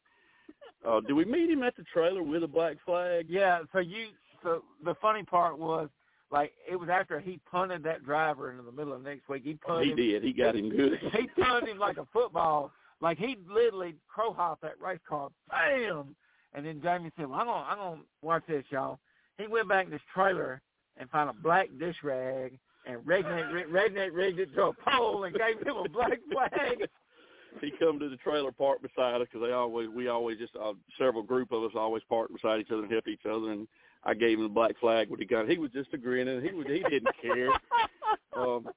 [0.88, 3.28] uh, did we meet him at the trailer with a black flag?
[3.30, 4.08] Yeah, so you
[4.46, 5.90] so the funny part was
[6.32, 9.44] like it was after he punted that driver into the middle of next week.
[9.44, 10.24] He punted He him, did.
[10.24, 11.00] He got him good.
[11.14, 12.72] he punted him like a football.
[13.02, 16.16] Like he literally crow hopped that race car, bam.
[16.54, 19.00] And then Jamie said, "Well, I'm gonna, I'm gonna watch this, y'all."
[19.38, 20.62] He went back in his trailer
[20.98, 25.36] and found a black dish rag and redneck, redneck rigged it to a pole and
[25.36, 26.88] gave him a black flag.
[27.62, 30.74] he come to the trailer park beside us because they always we always just uh,
[30.98, 33.52] several group of us always park beside each other and help each other.
[33.52, 33.68] And
[34.06, 35.50] I gave him the black flag when he got.
[35.50, 36.42] He was just a grinning.
[36.42, 37.50] He was he didn't care.
[38.38, 38.68] um,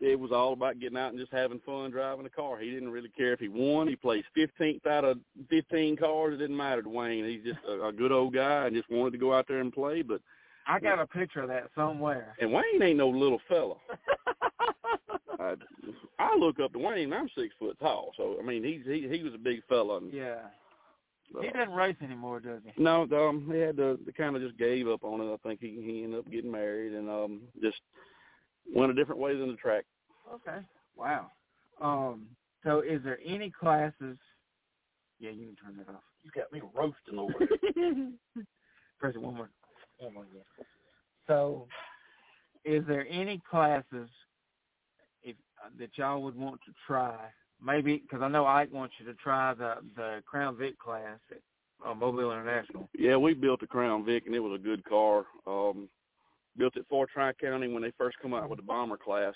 [0.00, 2.58] it was all about getting out and just having fun driving the car.
[2.58, 3.86] He didn't really care if he won.
[3.86, 5.18] He placed 15th out of
[5.50, 6.34] 15 cars.
[6.34, 7.24] It didn't matter to Wayne.
[7.26, 9.72] He's just a, a good old guy and just wanted to go out there and
[9.72, 10.00] play.
[10.02, 10.20] But
[10.66, 12.34] I got a picture of that somewhere.
[12.40, 13.74] and Wayne ain't no little fella.
[15.40, 15.54] I,
[16.18, 17.12] I look up to Wayne.
[17.12, 19.98] I'm six foot tall, so I mean he's he he was a big fella.
[19.98, 20.36] And, Yeah.
[21.36, 22.82] Uh, He doesn't race anymore, does he?
[22.82, 25.32] No, um, he had to, to kind of just gave up on it.
[25.32, 27.80] I think he he ended up getting married and um just
[28.74, 29.84] went a different way than the track.
[30.32, 30.58] Okay.
[30.96, 31.30] Wow.
[31.80, 32.26] Um.
[32.64, 34.18] So, is there any classes?
[35.18, 36.02] Yeah, you can turn that off.
[36.22, 38.12] You got me roasting over there.
[38.98, 39.50] Press it one more.
[39.98, 40.42] One more again.
[41.26, 41.66] So,
[42.64, 44.10] is there any classes
[45.22, 47.16] if uh, that y'all would want to try?
[47.64, 51.38] Maybe because I know Ike wants you to try the the Crown Vic class at
[51.86, 52.88] uh, Mobile International.
[52.98, 55.24] yeah, we built a Crown Vic and it was a good car.
[55.46, 55.88] Um,
[56.56, 59.34] built it for Tri County when they first come out with the bomber class.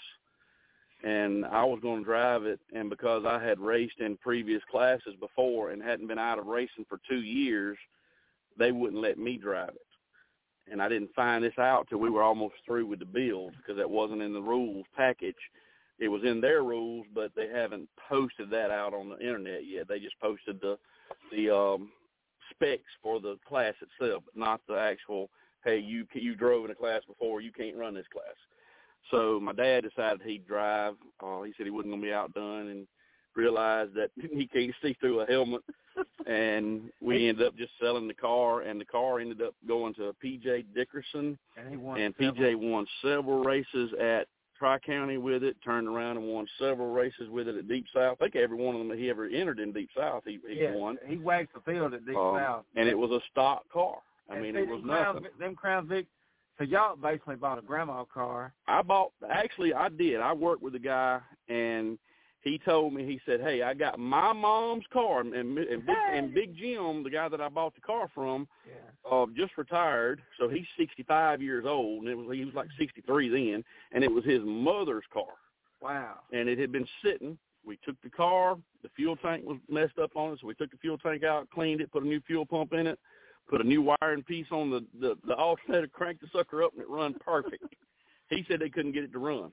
[1.03, 5.14] And I was going to drive it, and because I had raced in previous classes
[5.20, 7.77] before and hadn't been out of racing for two years,
[8.59, 10.72] they wouldn't let me drive it.
[10.72, 13.77] And I didn't find this out till we were almost through with the build because
[13.77, 15.35] that wasn't in the rules package.
[15.99, 19.88] It was in their rules, but they haven't posted that out on the internet yet.
[19.88, 20.76] They just posted the
[21.30, 21.90] the um,
[22.51, 25.30] specs for the class itself, but not the actual.
[25.64, 28.34] Hey, you you drove in a class before, you can't run this class.
[29.11, 30.95] So my dad decided he'd drive.
[31.22, 32.86] Uh, he said he wasn't to be outdone, and
[33.36, 35.62] realized that he can't see through a helmet.
[36.26, 40.14] and we ended up just selling the car, and the car ended up going to
[40.24, 42.01] PJ Dickerson, And he won.
[42.01, 44.26] and several- PJ won several races at
[44.59, 45.57] Tri County with it.
[45.65, 48.19] Turned around and won several races with it at Deep South.
[48.21, 50.63] I think every one of them that he ever entered in Deep South, he, he
[50.63, 50.97] yeah, won.
[51.07, 52.65] He waxed the field at Deep Um, South.
[52.77, 53.99] and it was a stock car.
[54.31, 55.31] I And mean, it was Crown, nothing.
[55.39, 56.07] Them Crown Vic.
[56.59, 58.53] So y'all basically bought a grandma car.
[58.69, 60.21] I bought actually I did.
[60.21, 61.99] I worked with a guy and
[62.45, 66.32] he told me he said, "Hey, I got my mom's car and and, Big, and
[66.34, 69.11] Big Jim, the guy that I bought the car from, Yeah.
[69.11, 70.22] uh, just retired.
[70.38, 74.11] So he's 65 years old, and it was he was like 63 then, and it
[74.12, 75.32] was his mother's car,
[75.80, 76.20] Wow.
[76.32, 77.38] and it had been sitting.
[77.64, 78.59] We took the car.
[78.82, 81.49] The fuel tank was messed up on it, so we took the fuel tank out,
[81.49, 82.99] cleaned it, put a new fuel pump in it,
[83.49, 86.82] put a new wiring piece on the the, the alternator, cranked the sucker up, and
[86.82, 87.64] it run perfect.
[88.28, 89.51] he said they couldn't get it to run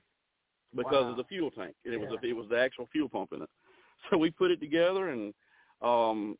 [0.74, 1.10] because Wow.
[1.10, 3.42] of the fuel tank, and it was a, it was the actual fuel pump in
[3.42, 3.50] it.
[4.10, 5.32] So we put it together, and
[5.80, 6.36] um,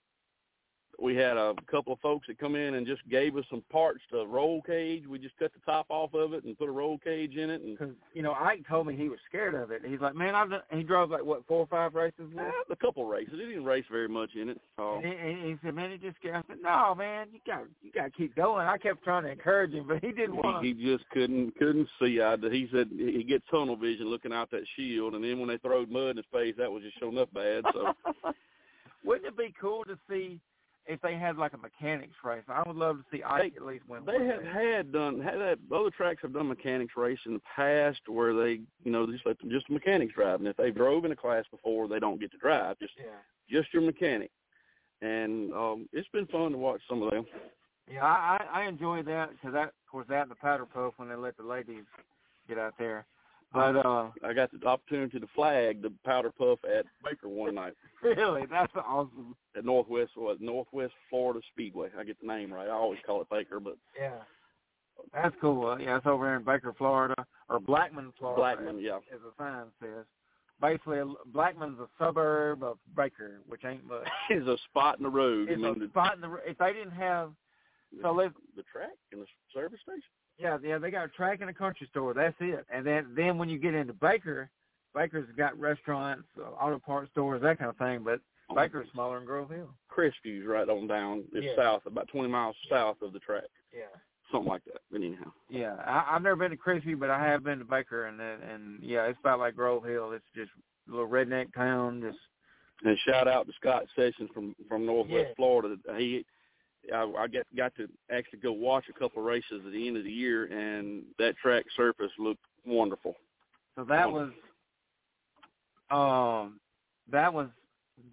[1.03, 4.01] we had a couple of folks that come in and just gave us some parts
[4.13, 5.05] to roll cage.
[5.07, 7.61] We just cut the top off of it and put a roll cage in it,
[7.61, 9.83] and Because you know, Ike told me he was scared of it.
[9.85, 12.31] He's like, man, I've done, he drove like what four or five races.
[12.33, 12.39] With?
[12.39, 13.33] uh, a couple races.
[13.33, 14.61] He didn't race very much in it.
[14.79, 16.37] Uh, And he, and he said, man, he just scared.
[16.37, 18.69] I said, no, man, you got you got to keep going.
[18.69, 21.89] I kept trying to encourage him, but he didn't want he, he just couldn't couldn't
[22.01, 22.21] see.
[22.21, 25.59] I, he said he gets tunnel vision looking out that shield, and then when they
[25.59, 27.65] throwed mud in his face, that was just showing up bad.
[27.73, 27.93] So
[29.05, 30.39] Wouldn't it be cool to see
[30.87, 32.43] if they had like a mechanics race?
[32.49, 34.05] I would love to see Ike They- at least win.
[34.05, 34.53] they have race.
[34.55, 38.61] had done had that other tracks have done mechanics race in the past where they
[38.85, 41.17] you know just let them just the mechanics drive, and if they drove in a
[41.17, 42.79] class before, they don't get to drive.
[42.79, 43.05] Just Yeah.
[43.49, 44.31] just your mechanic,
[45.01, 47.27] and um it's been fun to watch some of them.
[47.91, 50.95] Yeah, I I, I enjoy that because that of course that and the powder puff
[50.97, 51.85] when they let the ladies
[52.49, 53.07] get out there.
[53.53, 57.75] But uh I got the opportunity to flag the powder puff at Baker one night
[58.03, 59.35] really, that's awesome.
[59.57, 61.89] at Northwest what Northwest Florida Speedway.
[61.99, 62.69] I get the name right.
[62.69, 64.21] I always call it Baker, but Yeah.
[65.13, 65.67] That's cool.
[65.67, 67.15] Uh, yeah, it's over here in Baker, Florida,
[67.49, 68.41] or Blackman, Florida.
[68.41, 68.99] Blackman, yeah.
[69.13, 70.05] as the sign says.
[70.61, 74.07] Basically, Blackman's a suburb of Baker, which ain't much.
[74.31, 75.49] it's a spot in the road.
[75.49, 76.37] It's I mean, a spot in the.
[76.47, 77.33] If they didn't have,
[77.93, 80.03] the, so let's the track and the service station.
[80.43, 82.13] Yeah, yeah, they got a track and a country store.
[82.15, 82.67] That's it.
[82.73, 84.51] And then then when you get into Baker,
[84.95, 88.03] Baker's got restaurants, uh, auto parts stores, that kind of thing.
[88.05, 88.21] But
[88.55, 89.69] Baker's smaller than Grove Hill.
[89.91, 91.25] Crestviews right on down.
[91.33, 91.57] It's Yeah.
[91.57, 93.85] south, about 20 miles south of the track, Yeah.
[94.31, 94.83] something like that.
[94.91, 98.07] But anyhow, Yeah, I, I've never been to Crestview, but I have been to Baker,
[98.07, 100.13] and and and, yeah, it's about like Grove Hill.
[100.13, 100.51] It's just
[100.89, 102.03] a little redneck town.
[102.03, 102.19] Just
[102.85, 105.35] and shout out to Scott Sessions from from Northwest Yeah.
[105.37, 105.77] Florida.
[105.97, 106.27] He,
[106.93, 110.05] I, I got got to actually go watch a couple races at the end of
[110.05, 113.17] the year, and that track surface looked wonderful.
[113.77, 114.31] so that was,
[115.91, 116.61] um,
[117.11, 117.49] that was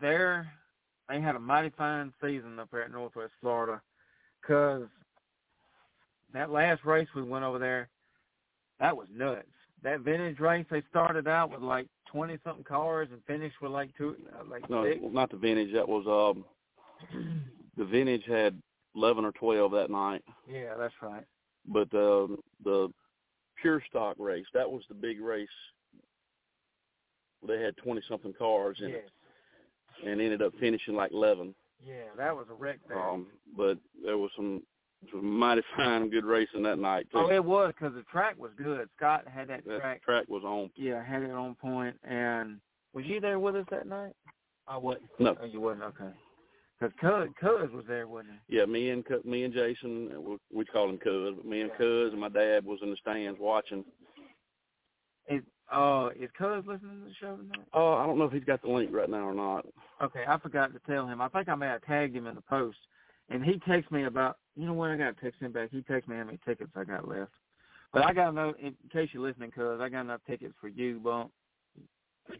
[0.01, 0.51] their.
[1.07, 3.82] They had a mighty fine season up there at Northwest Florida,
[4.45, 4.84] cause
[6.34, 7.89] that last race we went over there,
[8.80, 9.47] that was nuts.
[9.82, 13.89] That vintage race, they started out with like twenty something cars and finished with like
[13.97, 14.99] two, uh, like No, six.
[15.11, 15.74] not the vintage.
[15.74, 16.45] That was um,
[17.80, 18.61] the vintage had
[18.95, 20.21] 11 or 12 that night.
[20.47, 21.23] Yeah, that's right.
[21.65, 22.89] but the the
[23.61, 25.47] pure stock race that was the big race.
[27.47, 29.09] They had twenty something cars in Yeah, it,
[30.05, 31.55] and ended up finishing like eleven.
[31.86, 32.99] yeah, that was a wreck there.
[32.99, 34.61] Um, but there was some
[35.01, 37.19] it was mighty fine, good racing that night too.
[37.19, 38.89] Oh, it was because the track was good.
[38.97, 40.03] Scott had that, that track.
[40.03, 40.69] track was on.
[40.75, 41.95] Yeah, had it on point.
[42.03, 42.59] And
[42.93, 44.13] was you there with us that night?
[44.67, 45.05] I wasn't.
[45.19, 45.84] No, Oh, you wasn't.
[45.84, 46.11] Okay.
[46.80, 48.57] Because Cuz, Cuz was there, wasn't he?
[48.57, 52.11] yeah, me and me and Jason, we, we call him Cuz, but me and Cuz
[52.11, 53.84] and my dad was in the stands watching.
[55.27, 57.67] Is uh is Cuz listening to the show tonight?
[57.73, 59.65] Oh, I don't know if he's got the link right now or not.
[60.01, 61.21] Okay, I forgot to tell him.
[61.21, 62.77] I think I may have tagged him in the post,
[63.30, 64.38] and he texted me about.
[64.55, 64.89] You know what?
[64.91, 65.69] I got to text him back.
[65.71, 67.32] He texted me how many tickets I got left.
[67.93, 68.55] But I got enough.
[68.61, 71.32] In case you're listening, Cuz I got enough tickets for you, Bump,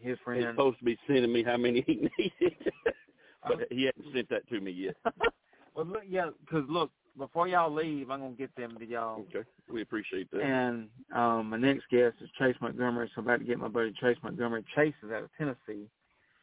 [0.02, 0.46] He's friend.
[0.48, 2.72] supposed to be sending me how many he needed,
[3.46, 4.96] but he hasn't sent that to me yet.
[5.74, 9.20] well, look, yeah, because look, before y'all leave, I'm gonna get them to y'all.
[9.20, 10.42] Okay, we appreciate that.
[10.42, 13.92] And um, my next guest is Chase Montgomery, so I'm about to get my buddy
[14.00, 14.64] Chase Montgomery.
[14.74, 15.88] Chase is out of Tennessee.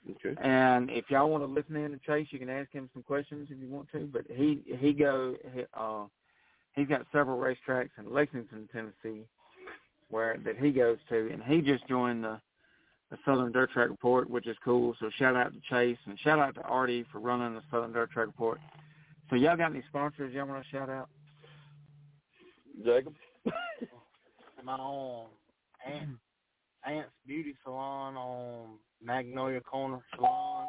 [0.09, 0.39] Okay.
[0.41, 3.47] And if y'all want to listen in to Chase, you can ask him some questions
[3.51, 4.09] if you want to.
[4.11, 6.05] But he he go he, uh
[6.73, 9.25] he's got several racetracks in Lexington, Tennessee,
[10.09, 12.39] where that he goes to, and he just joined the
[13.09, 14.95] the Southern Dirt Track Report, which is cool.
[14.99, 18.11] So shout out to Chase and shout out to Artie for running the Southern Dirt
[18.11, 18.59] Track Report.
[19.29, 21.09] So y'all got any sponsors y'all want to shout out?
[22.83, 23.13] Jacob.
[24.63, 25.27] My own
[25.85, 26.09] aunt,
[26.85, 30.65] Aunt's Beauty Salon on Magnolia Corner Salon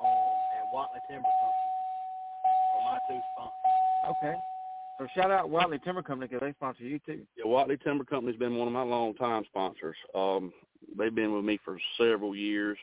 [0.00, 1.68] on and Watley Timber Company
[2.74, 4.16] are my two sponsors.
[4.16, 4.38] Okay.
[4.98, 7.20] So shout out Watley Timber Company because they sponsor you too.
[7.36, 9.96] Yeah, Watley Timber Company's been one of my long time sponsors.
[10.14, 10.52] Um,
[10.96, 12.78] they've been with me for several years.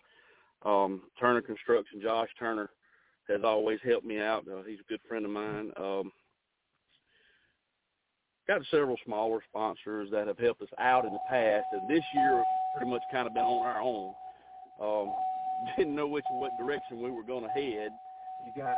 [0.63, 2.69] Um, Turner Construction, Josh Turner,
[3.29, 4.45] has always helped me out.
[4.47, 5.71] Uh, he's a good friend of mine.
[5.77, 6.11] Um,
[8.47, 12.43] got several smaller sponsors that have helped us out in the past, and this year
[12.75, 14.13] pretty much kind of been on our own.
[14.81, 15.13] Um,
[15.77, 17.89] didn't know which what direction we were going to head.
[18.45, 18.71] You got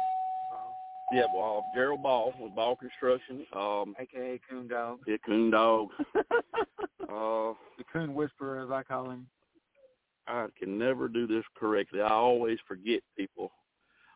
[0.53, 0.72] uh,
[1.11, 3.45] Yeah, well, uh, Gerald Ball with Ball Construction.
[3.53, 4.99] Um, AKA Coon Dog.
[5.07, 5.89] yeah, Coon Dog.
[7.07, 7.53] the Uh,
[7.91, 9.27] Coon Whisperer, as I call him.
[10.27, 12.01] I can never do this correctly.
[12.01, 13.51] I always forget people.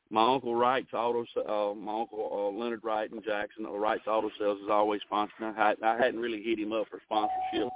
[0.10, 4.30] My uncle Wright's Auto, uh, my uncle uh, Leonard Wright in Jackson, uh, Wright's Auto
[4.38, 5.58] Sales is always sponsoring.
[5.58, 7.70] I, I hadn't really hit him up for sponsorship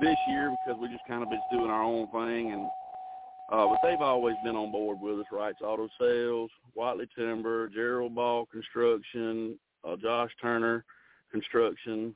[0.00, 2.66] this year because we just kind of been doing our own thing, and
[3.52, 5.26] uh, but they've always been on board with us.
[5.30, 10.86] Wright's Auto Sales, Watley Timber, Gerald Ball Construction, uh, Josh Turner
[11.30, 12.14] Construction,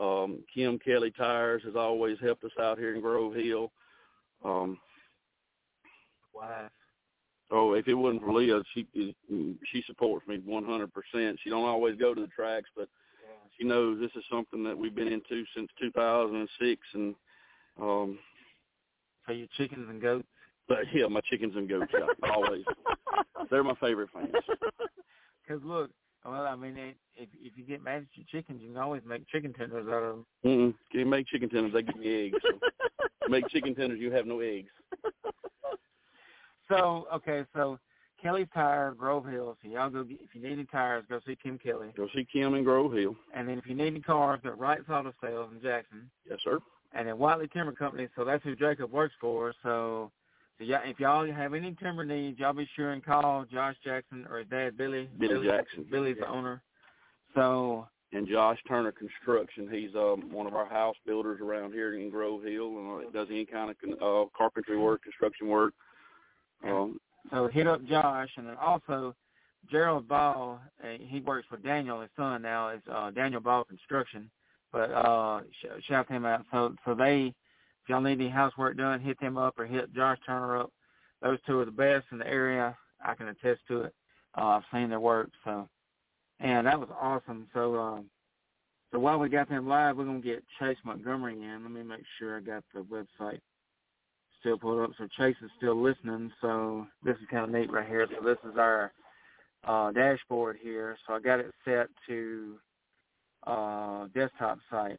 [0.00, 3.72] um, Kim Kelly Tires has always helped us out here in Grove Hill.
[4.44, 4.78] Um,
[6.34, 6.70] Wife.
[7.50, 8.86] Oh, if it wasn't for Leah, she
[9.72, 11.36] she supports me 100%.
[11.42, 12.88] She don't always go to the tracks, but
[13.56, 17.14] she knows this is something that we've been into since 2006, and
[17.80, 18.18] um,
[19.26, 20.28] So your chickens and goats.
[20.68, 22.64] but yeah, my chickens and goats yeah, always
[23.50, 24.28] they're my favorite fans.
[25.46, 25.90] Because look,
[26.30, 29.02] well, I mean, it, if if you get mad at your chickens, you can always
[29.06, 30.26] make chicken tenders out of them.
[30.44, 30.74] Mm-mm.
[30.90, 31.72] Can you make chicken tenders?
[31.72, 32.38] They give me eggs.
[32.42, 34.70] So make chicken tenders, you have no eggs.
[36.68, 37.78] So okay, so
[38.22, 39.56] Kelly's Tire, Grove Hill.
[39.62, 41.94] So y'all go get, if you need any tires, go see Kim Kelly.
[41.96, 43.16] Go see Kim in Grove Hill.
[43.34, 46.10] And then if you need any cars, Wright's Auto Sales in Jackson.
[46.28, 46.58] Yes, sir.
[46.92, 48.08] And then Watley Timber Company.
[48.14, 49.54] So that's who Jacob works for.
[49.62, 50.12] So.
[50.58, 54.26] So y'all, if y'all have any timber needs, y'all be sure and call Josh Jackson
[54.28, 55.08] or his dad Billy.
[55.18, 55.86] Billy Jackson.
[55.90, 56.62] Billy's the owner.
[57.34, 59.68] So and Josh Turner Construction.
[59.70, 63.28] He's um, one of our house builders around here in Grove Hill, and uh, does
[63.30, 65.74] any kind of con- uh, carpentry work, construction work.
[66.64, 66.98] Um,
[67.30, 69.14] So hit up Josh, and then also
[69.70, 70.58] Gerald Ball.
[70.82, 72.70] Uh, he works for Daniel, his son now.
[72.70, 74.30] Is uh, Daniel Ball Construction,
[74.72, 76.46] but uh, sh- shout them out.
[76.50, 77.34] So so they,
[77.88, 80.72] y'all need any housework done, hit them up or hit Josh Turner up.
[81.22, 82.76] Those two are the best in the area.
[83.04, 83.94] I can attest to it.
[84.36, 85.30] Uh, I've seen their work.
[85.44, 85.68] So,
[86.40, 87.48] and that was awesome.
[87.52, 88.10] So um,
[88.92, 91.62] so while we got them live, we're gonna get Chase Montgomery in.
[91.62, 93.40] Let me make sure I got the website
[94.40, 94.90] still pulled up.
[94.96, 96.30] So Chase is still listening.
[96.40, 98.06] So this is kind of neat right here.
[98.08, 98.92] So this is our
[99.64, 100.96] uh, dashboard here.
[101.06, 102.56] So I got it set to
[103.46, 104.98] uh, desktop site.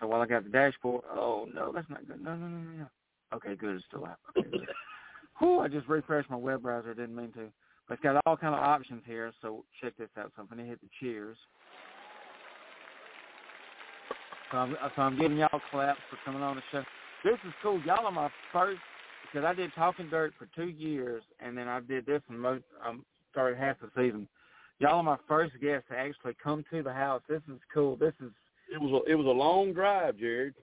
[0.00, 2.22] So while I got the dashboard, oh no, that's not good.
[2.22, 2.78] No, no, no, no.
[2.78, 2.86] no.
[3.34, 3.76] Okay, good.
[3.76, 4.18] It's still out.
[4.36, 4.48] Okay.
[5.38, 6.94] Whew, I just refreshed my web browser.
[6.94, 7.48] Didn't mean to.
[7.88, 9.32] But it's got all kind of options here.
[9.42, 10.32] So check this out.
[10.34, 11.36] So I'm to hit the cheers.
[14.50, 16.82] So I'm, so I'm giving y'all claps for coming on the show.
[17.24, 17.80] This is cool.
[17.84, 18.80] Y'all are my first
[19.22, 22.64] because I did Talking Dirt for two years, and then I did this and most
[22.86, 24.28] um, started half the season.
[24.78, 27.22] Y'all are my first guests to actually come to the house.
[27.28, 27.96] This is cool.
[27.96, 28.30] This is
[28.76, 30.54] it was a, it was a long drive, Jared.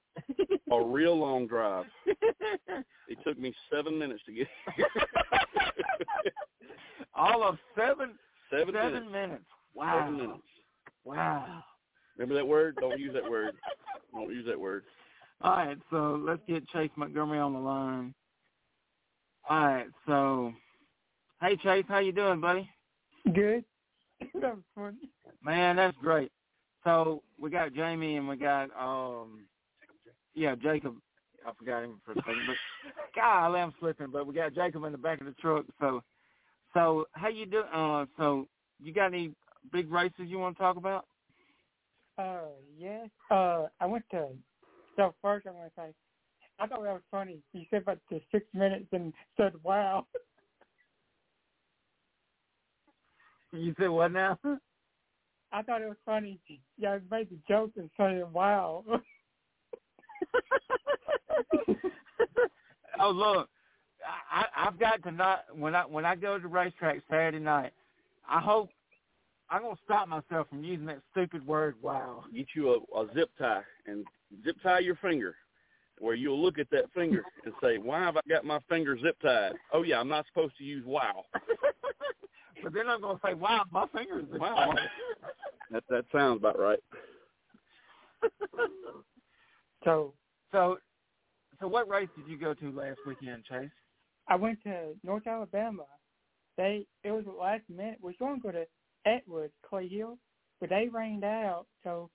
[0.72, 1.86] a real long drive.
[3.10, 4.86] It took me seven minutes to get here.
[7.14, 8.12] all of seven
[8.50, 9.12] seven, seven minutes.
[9.12, 9.44] minutes.
[9.76, 10.00] Wow.
[10.00, 10.44] Seven minutes.
[11.04, 11.64] Wow.
[12.18, 12.78] Remember that word?
[12.80, 13.56] Don't use that word.
[14.14, 14.84] Don't use that word.
[15.42, 18.14] All right, so let's get Chase Montgomery on the line.
[19.50, 20.54] All right, so
[21.42, 22.70] hey Chase, how you doing, buddy?
[23.26, 23.66] Good.
[24.36, 25.10] that was funny.
[25.44, 26.32] Man, that's great.
[26.84, 29.46] So we got Jamie and we got um
[30.36, 30.96] yeah, Jacob
[31.46, 32.56] I forgot him for a second, but
[33.16, 35.66] God, I'm slipping, but we got Jacob in the back of the truck.
[35.80, 36.02] So
[36.74, 38.48] so how you do uh so
[38.82, 39.34] you got any
[39.72, 41.06] big races you want to talk about?
[42.18, 42.42] Uh,
[42.78, 43.10] yes.
[43.32, 44.28] Uh, I went to.
[44.96, 45.94] So first, I'm gonna say,
[46.60, 47.40] I thought that was funny.
[47.54, 50.06] You said about the six minutes and said, "Wow."
[53.52, 54.38] You said what now?
[55.54, 56.40] I thought it was funny.
[56.78, 58.84] Yeah, I made the joke and saying, "Wow."
[63.00, 63.48] oh look,
[64.32, 67.72] I, I've got to not when I when I go to the racetrack Saturday night.
[68.28, 68.70] I hope
[69.50, 71.76] I'm gonna stop myself from using that stupid word.
[71.84, 72.24] Wow.
[72.34, 74.08] Get you a, a zip tie and
[74.44, 75.36] zip tie your finger,
[76.00, 79.18] where you'll look at that finger and say, "Why have I got my finger zip
[79.22, 81.26] tied?" Oh yeah, I'm not supposed to use "wow."
[82.64, 84.74] but then I'm gonna say, "Wow, my fingers is Wow.
[85.72, 86.80] that that sounds about right.
[89.84, 90.14] so,
[90.52, 90.78] so,
[91.60, 93.70] so what race did you go to last weekend, Chase?
[94.28, 95.86] I went to North Alabama.
[96.58, 97.98] They it was the last minute.
[98.02, 98.66] We were going to go to
[99.06, 100.18] Atwood, Clay Hill,
[100.62, 102.10] but they rained out, so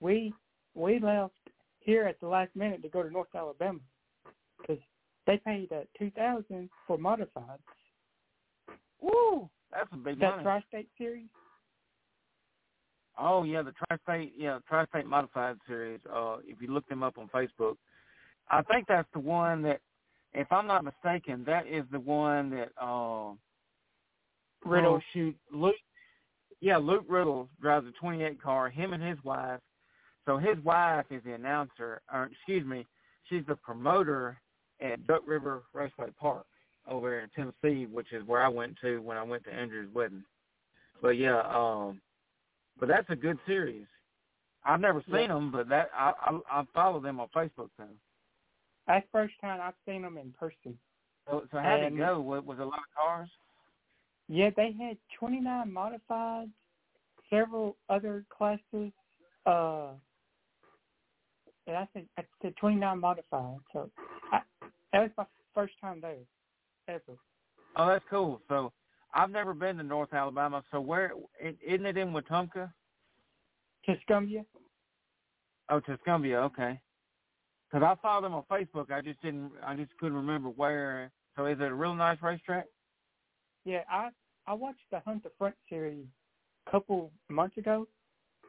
[0.00, 0.32] we
[0.74, 1.34] we left
[1.80, 3.80] here at the last minute to go to North Alabama
[4.60, 4.82] because
[5.26, 7.58] they paid uh, two thousand for modifieds.
[9.00, 9.48] Woo!
[9.72, 10.42] That's a big that money.
[10.42, 11.28] tri-state series.
[13.18, 16.00] Oh yeah, the tri-state yeah tri-state modified series.
[16.12, 17.76] Uh, if you look them up on Facebook,
[18.48, 19.80] I think that's the one that,
[20.32, 23.32] if I'm not mistaken, that is the one that uh,
[24.64, 24.94] Riddle.
[24.94, 25.74] Oh, shoot, Luke.
[26.60, 28.68] Yeah, Luke Riddle drives a 28 car.
[28.68, 29.60] Him and his wife.
[30.26, 32.86] So his wife is the announcer, or excuse me,
[33.28, 34.38] she's the promoter
[34.80, 36.46] at Duck River Raceway Park
[36.90, 40.24] over in Tennessee, which is where I went to when I went to Andrew's wedding.
[41.00, 42.00] But yeah, um,
[42.78, 43.86] but that's a good series.
[44.64, 45.28] I've never seen Yeah.
[45.28, 47.88] them, but that I, I I follow them on Facebook though.
[48.86, 50.78] That's first time I've seen them in person.
[51.26, 52.20] So, so how did it go?
[52.20, 53.30] Was, was a lot of cars?
[54.28, 56.48] Yeah, they had 29 modified,
[57.28, 58.92] several other classes.
[59.46, 59.92] Uh,
[61.66, 63.58] and I said I said 29 modified.
[63.72, 63.90] So
[64.32, 64.40] I,
[64.92, 66.16] that was my first time there
[66.88, 68.40] Oh, that's cool.
[68.48, 68.72] So
[69.14, 70.62] I've never been to North Alabama.
[70.70, 72.72] So where isn't it in Wetumpka?
[73.88, 74.44] Tuscumbia.
[75.68, 76.42] Oh, Tuscumbia.
[76.44, 76.80] Okay.
[77.70, 78.90] Because I saw them on Facebook.
[78.90, 79.52] I just didn't.
[79.64, 81.12] I just couldn't remember where.
[81.36, 82.66] So is it a real nice racetrack?
[83.64, 84.10] Yeah, I
[84.46, 86.04] I watched the Hunt the Front series
[86.66, 87.86] a couple months ago,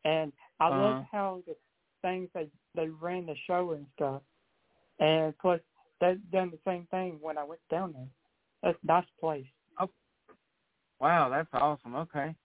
[0.06, 0.82] and I Uh-huh.
[0.82, 1.56] love how the
[2.02, 4.24] things they they ran the show and stuff.
[5.00, 5.60] And plus,
[6.00, 8.08] they've done the same thing when I went down there.
[8.64, 9.46] That's nice place.
[9.80, 9.90] Oh,
[11.00, 11.96] wow, that's awesome.
[11.96, 12.36] Okay.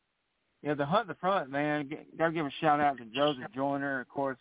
[0.63, 1.91] Yeah, the Hunt in the Front, man.
[2.19, 4.39] Gotta give a shout out to Joseph Joyner, of course,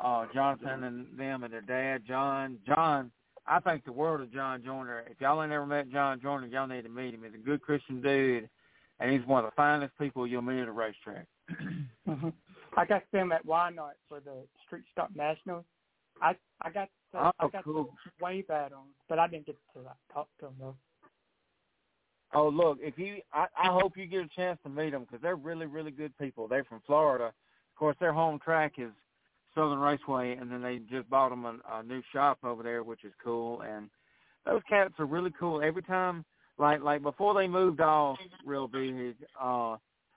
[0.00, 2.58] uh, Jonathan and them and their dad, John.
[2.66, 3.10] John,
[3.46, 5.04] I think the world of John Joyner.
[5.10, 7.24] If y'all ain't never met John Joyner, y'all need to meet him.
[7.24, 8.48] He's a good Christian dude,
[9.00, 11.26] and he's one of the finest people you'll meet at a racetrack.
[12.76, 15.64] I got them at Wynot for the Street Stock Nationals.
[16.22, 17.84] I I got to, I Oh, got cool.
[17.84, 17.90] to
[18.24, 20.76] wave at them, but I didn't get to like, talk to them though.
[22.32, 25.20] Oh, look, if you, I, I hope you get a chance to meet them because
[25.20, 26.46] they're really, really good people.
[26.46, 27.26] They're from Florida.
[27.26, 28.90] Of course, their home track is
[29.54, 33.04] Southern Raceway, and then they just bought them a, a new shop over there, which
[33.04, 33.62] is cool.
[33.62, 33.90] And
[34.46, 35.62] those cats are really cool.
[35.62, 36.24] Every time,
[36.58, 39.76] like like before they moved off real big, uh,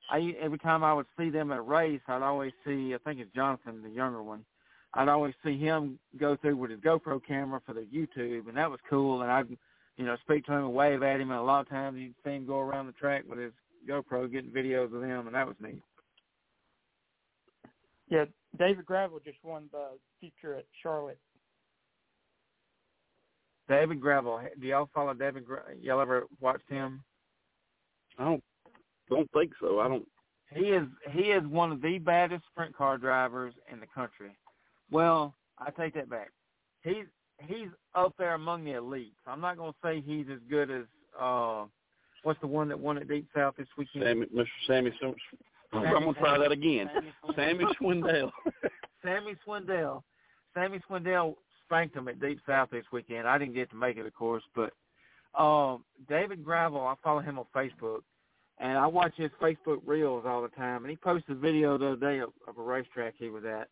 [0.09, 3.19] I every time I would see them at a race, I'd always see, I think
[3.19, 4.45] it's Jonathan, the younger one.
[4.93, 8.69] I'd always see him go through with his GoPro camera for the YouTube, and that
[8.69, 9.23] was cool.
[9.23, 9.57] And I'd
[9.97, 11.31] you know, speak to him and wave at him.
[11.31, 13.53] And a lot of times you'd see him go around the track with his
[13.87, 15.81] GoPro getting videos of them, and that was neat.
[18.09, 18.25] Yeah,
[18.57, 21.19] David Gravel just won the feature at Charlotte.
[23.69, 24.41] David Gravel.
[24.59, 25.45] Do y'all follow David?
[25.45, 27.03] Gra- y'all ever watched him?
[28.19, 28.43] I don't
[29.09, 29.79] don't think so.
[29.79, 30.07] I don't.
[30.53, 34.37] He is he is one of the baddest sprint car drivers in the country.
[34.91, 36.31] Well, I take that back.
[36.83, 37.05] He's
[37.47, 39.11] he's up there among the elites.
[39.27, 40.83] I'm not going to say he's as good as
[41.19, 41.65] uh
[42.23, 44.03] what's the one that won at Deep South this weekend?
[44.05, 44.45] Sammy, Mr.
[44.67, 44.91] Sammy.
[44.99, 45.15] Swin-
[45.73, 46.89] I'm gonna try that again.
[47.35, 48.31] Sammy Swindell.
[49.03, 50.03] Sammy Swindell.
[50.53, 51.35] Sammy Swindell
[51.65, 53.27] spanked him at Deep South this weekend.
[53.27, 54.71] I didn't get to make it, of course, but
[55.39, 58.01] um, David Gravel, I follow him on Facebook.
[58.59, 60.83] and I watch his Facebook reels all the time.
[60.83, 63.67] And he posted a video the other day of, of a racetrack he was at,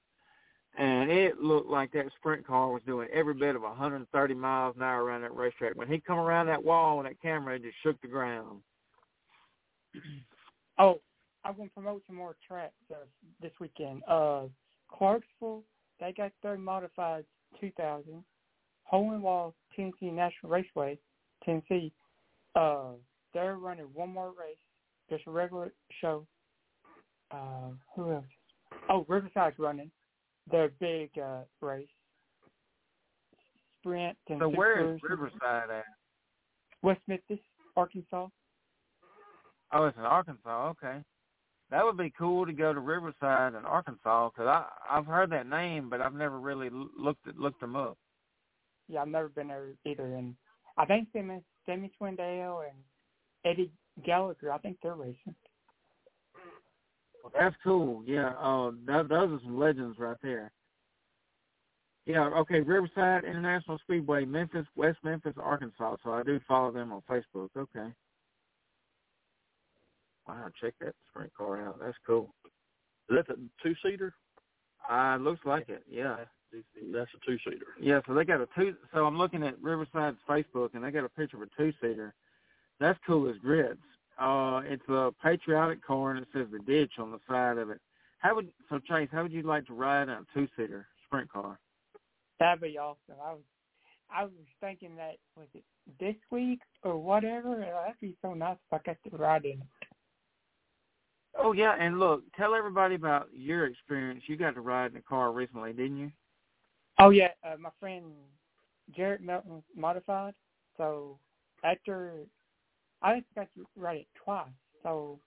[0.78, 4.84] and it looked like that sprint car was doing every bit of 130 miles an
[4.84, 5.76] hour around that racetrack.
[5.76, 8.62] When he come around that wall and that camera, it just shook the ground.
[10.80, 11.00] Oh,
[11.46, 13.06] I'm to promote some more tracks uh,
[13.40, 14.02] this weekend.
[14.08, 14.44] Uh,
[14.92, 15.64] Clarksville,
[16.00, 17.24] they got their modified
[17.60, 18.24] 2000.
[18.92, 20.98] Hohenwald, Tennessee National Raceway,
[21.46, 21.92] Tennessee.
[22.56, 22.94] Uh,
[23.34, 24.58] they're running one more race,
[25.10, 26.26] just a regular show.
[27.30, 28.26] Uh, who else?
[28.90, 29.92] Oh, Riverside's running
[30.50, 31.88] their big uh, race.
[33.80, 35.86] Sprint and So where is Riverside at?
[36.84, 37.40] West Memphis,
[37.76, 38.28] Arkansas.
[39.74, 40.70] Oh, it's in Arkansas.
[40.70, 41.00] Okay,
[41.70, 45.48] that would be cool to go to Riverside in Arkansas because I I've heard that
[45.48, 47.98] name, but I've never really looked at, looked them up.
[48.88, 50.16] Yeah, I've never been there either.
[50.16, 50.36] And
[50.78, 52.78] I think Sammy, Sammy Swindell and
[53.46, 53.72] Eddie
[54.06, 55.36] Gallagher, I think they're racing.
[57.38, 58.04] That's cool.
[58.06, 60.52] Yeah, uh, that, those are some legends right there.
[62.06, 65.98] Yeah, okay, Riverside International Speedway, Memphis, West Memphis, Arkansas.
[66.04, 67.50] So I do follow them on Facebook.
[67.56, 67.94] Okay.
[70.28, 71.80] Wow, check that sprint car out.
[71.80, 72.34] That's cool.
[73.10, 74.14] Is that the two seater?
[74.90, 75.84] Uh, looks like it.
[75.90, 76.18] Yeah.
[76.92, 77.66] That's a two seater.
[77.80, 78.76] Yeah, so they got a two.
[78.94, 82.14] So I'm looking at Riverside's Facebook, and they got a picture of a two-seater.
[82.80, 83.80] That's cool as grits.
[84.20, 87.80] Uh, it's a patriotic car, and it says the ditch on the side of it.
[88.20, 89.10] How would so Chase?
[89.12, 91.60] How would you like to ride in a two-seater sprint car?
[92.40, 93.16] That'd be awesome.
[93.24, 93.42] I was,
[94.14, 95.64] I was thinking that was it
[96.00, 97.56] this week or whatever.
[97.56, 99.88] That'd be so nice if I got to ride in it.
[101.40, 104.24] Oh yeah, and look, tell everybody about your experience.
[104.28, 106.12] You got to ride in a car recently, didn't you?
[107.00, 108.06] Oh yeah, uh, my friend
[108.96, 110.34] Jared Melton modified.
[110.78, 111.18] So
[111.64, 112.26] after
[113.02, 114.48] I just got to ride it twice.
[114.84, 115.20] So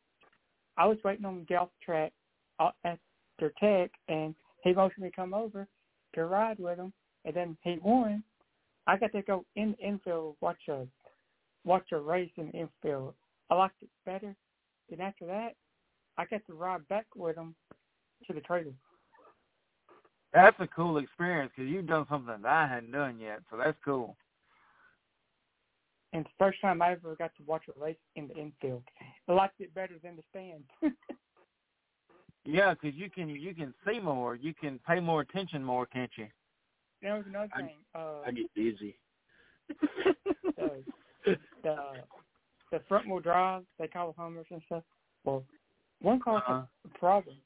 [0.76, 2.12] I was waiting on the golf track
[2.58, 5.66] uh, after Tech, and he motioned me to come over
[6.14, 6.92] to ride with him,
[7.24, 8.22] and then he won.
[8.86, 10.86] I got to go in the infield watch a
[11.64, 13.14] watch a race in the infield.
[13.50, 14.34] I liked it better.
[14.90, 15.54] Then after that,
[16.18, 17.54] I got to ride back with him
[18.26, 18.72] to the trailer.
[20.32, 23.40] That's a cool experience because you've done something that I hadn't done yet.
[23.50, 24.16] So that's cool.
[26.14, 28.84] And first time I ever got to watch a race in the infield.
[29.28, 30.94] I liked it better than the stands.
[32.46, 36.10] Yeah, because you can you can see more, you can pay more attention more, can't
[36.18, 36.26] you?
[37.00, 37.76] there was another I- thing.
[37.94, 38.98] Uh, I get dizzy.
[40.58, 40.84] the,
[41.62, 41.76] the
[42.70, 44.82] the front wheel drive they call them Hummers and stuff.
[45.24, 45.42] Well,
[46.02, 46.62] one car Uh-huh.
[46.84, 47.36] a problem,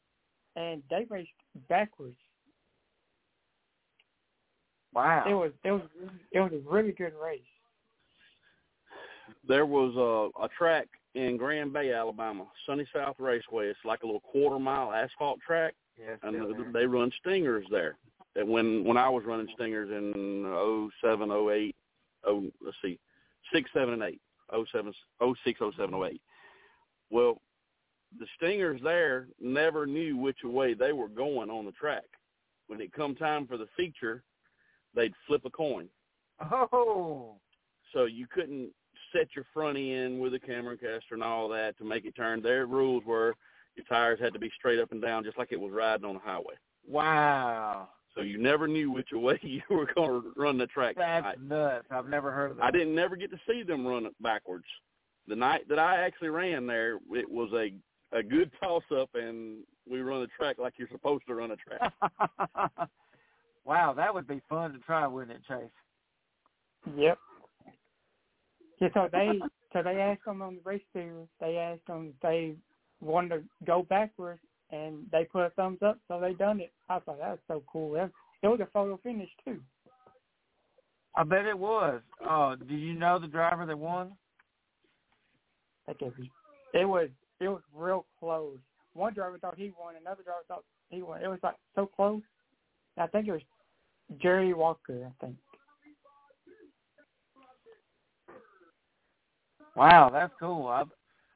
[0.56, 1.30] and they raced
[1.68, 2.18] backwards.
[4.92, 5.24] Wow.
[5.30, 5.82] It was it was
[6.32, 7.40] it was a really good race.
[9.46, 13.66] There was a, a track in Grand Bay, Alabama, Sunny South Raceway.
[13.66, 16.72] It's like a little quarter mile asphalt track, yes, and there.
[16.72, 17.96] they run stingers there.
[18.36, 21.74] And when when I was running stingers in oh seven, oh eight,
[22.24, 22.98] oh let's see,
[23.52, 24.20] six, seven, and eight,
[24.52, 26.20] oh seven, oh six, oh seven, oh eight.
[27.10, 27.40] Well,
[28.18, 32.04] the stingers there never knew which way they were going on the track.
[32.66, 34.22] When it come time for the feature,
[34.94, 35.88] they'd flip a coin.
[36.40, 37.36] Oh,
[37.92, 38.70] so you couldn't
[39.12, 42.42] set your front end with a camber caster and all that to make it turn.
[42.42, 43.34] Their rules were
[43.76, 46.16] your tires had to be straight up and down, just like it was riding on
[46.16, 46.54] a highway.
[46.88, 47.88] wow.
[48.14, 50.96] So you never knew which way you were going to run the track.
[50.98, 51.86] That's I, nuts.
[51.88, 52.64] I've never heard of that.
[52.64, 54.64] I didn't never get to see them run it backwards.
[55.28, 57.72] The night that I actually ran there, it was a
[58.16, 61.56] a good toss up, and we run the track like you're supposed to run a
[61.56, 61.92] track.
[63.64, 65.70] wow, that would be fun to try, wouldn't it, Chase?
[66.96, 67.18] Yep.
[68.80, 69.40] Yeah, so they
[69.72, 71.26] so they asked them on the race series.
[71.40, 72.54] They asked them if they
[73.00, 75.98] wanted to go backwards, and they put a thumbs up.
[76.08, 76.72] So they done it.
[76.88, 77.92] I thought that was so cool.
[77.92, 78.10] That,
[78.42, 79.60] it was a photo finish too.
[81.16, 82.00] I bet it was.
[82.22, 84.12] Uh, oh, did you know the driver that won?
[85.88, 86.28] Like it was,
[86.74, 87.08] it was
[87.40, 88.58] it was real close.
[88.94, 91.22] One driver thought he won, another driver thought he won.
[91.22, 92.22] It was like so close.
[92.96, 93.40] I think it was
[94.20, 95.06] Jerry Walker.
[95.06, 95.36] I think.
[99.76, 100.66] Wow, that's cool.
[100.66, 100.84] I,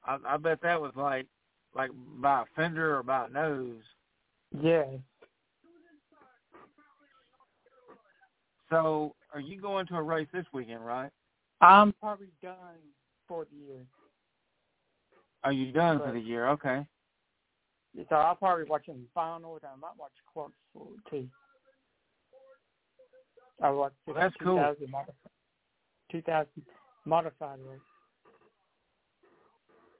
[0.04, 1.26] I I bet that was like
[1.74, 3.82] like by a fender or by a nose.
[4.60, 4.84] Yeah.
[8.70, 11.10] So, are you going to a race this weekend, right?
[11.60, 12.80] I'm probably done
[13.28, 13.84] for the year.
[15.44, 16.48] Are you done for the year?
[16.48, 16.86] Okay.
[18.08, 19.60] So I'll probably watch the finals.
[19.64, 21.28] I might watch Clarksville too.
[23.62, 24.56] I watch the Well, that's cool.
[24.56, 25.14] modified,
[26.10, 26.46] 2000
[27.04, 27.80] modified race.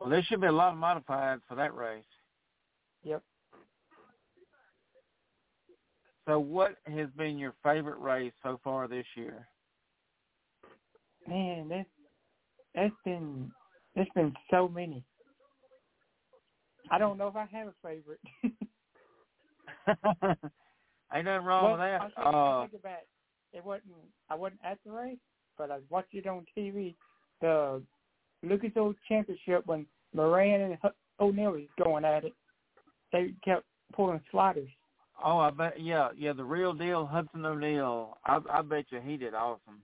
[0.03, 2.03] Well, there should be a lot of modifieds for that race.
[3.05, 3.23] Yep.
[6.27, 9.47] So, what has been your favorite race so far this year?
[11.29, 11.89] Man, that's
[12.75, 13.51] that's been
[13.95, 15.05] there's been so many.
[16.91, 18.21] I don't know if I have a favorite.
[21.15, 22.01] Ain't nothing wrong well, with that.
[22.01, 23.09] I think, uh, I think about it.
[23.59, 23.95] it wasn't
[24.31, 25.19] I wasn't at the race,
[25.57, 26.97] but I watched it on TV.
[27.41, 27.83] The
[28.43, 30.79] Lucas Oil Championship when Moran and
[31.21, 32.33] O'Neal was going at it.
[33.13, 33.65] They kept
[33.95, 34.69] pulling sliders.
[35.25, 35.81] oh, I bet.
[35.81, 36.33] Yeah, yeah.
[36.33, 38.19] The real deal, Hudson O'Neal.
[38.25, 39.83] I, I bet you he did awesome.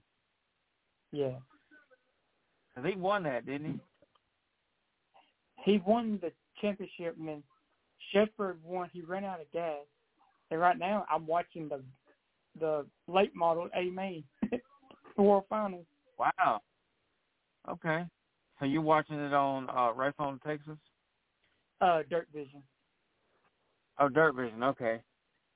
[1.11, 1.37] Yeah.
[2.75, 3.73] 'Cause he won that, didn't
[5.65, 5.71] he?
[5.73, 6.31] He won the
[6.61, 7.43] championship and then
[8.11, 8.89] Sheppard won.
[8.93, 9.81] He ran out of gas.
[10.51, 11.83] And right now I'm watching the
[12.59, 14.23] the late model A main
[15.17, 15.85] World Finals.
[16.17, 16.61] Wow.
[17.69, 18.05] Okay.
[18.59, 20.77] So you're watching it on uh, Race on Texas?
[21.81, 22.61] Uh, Dirt Vision.
[23.99, 24.63] Oh, Dirt Vision.
[24.63, 24.99] Okay.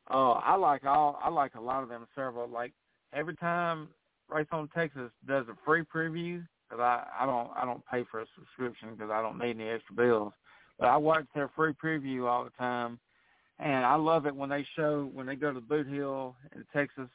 [0.09, 1.19] Uh, I like all.
[1.21, 2.05] I like a lot of them.
[2.15, 2.47] Several.
[2.47, 2.73] Like
[3.13, 3.89] every time
[4.29, 8.21] Race on Texas does a free preview, because I I don't I don't pay for
[8.21, 10.33] a subscription because I don't need any extra bills.
[10.79, 12.99] But I watch their free preview all the time,
[13.59, 17.09] and I love it when they show when they go to Boot Hill in Texas.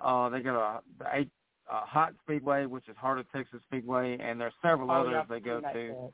[0.00, 1.30] Uh, they go to the eight
[1.70, 5.40] uh, Hot Speedway, which is Heart of Texas Speedway, and there's several Oh, others they
[5.40, 6.10] go that to track.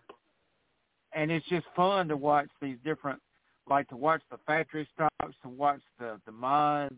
[1.13, 3.21] and it's just fun to watch these different,
[3.69, 6.95] like to watch the factory stocks, to watch the the mods.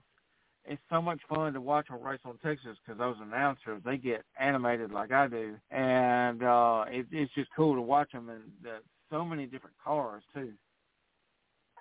[0.68, 4.24] It's so much fun to watch on Race on Texas because those announcers they get
[4.38, 8.78] animated like I do, and uh, it, it's just cool to watch them and the,
[9.10, 10.52] so many different cars too.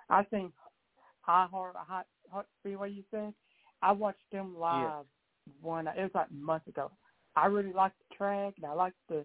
[0.08, 0.52] I think
[1.22, 2.90] High Heart Hot Hot Speedway.
[2.90, 3.34] You said
[3.82, 5.04] I watched them live
[5.60, 5.86] one.
[5.88, 6.90] It was like months ago.
[7.36, 9.24] I really liked the track and I liked the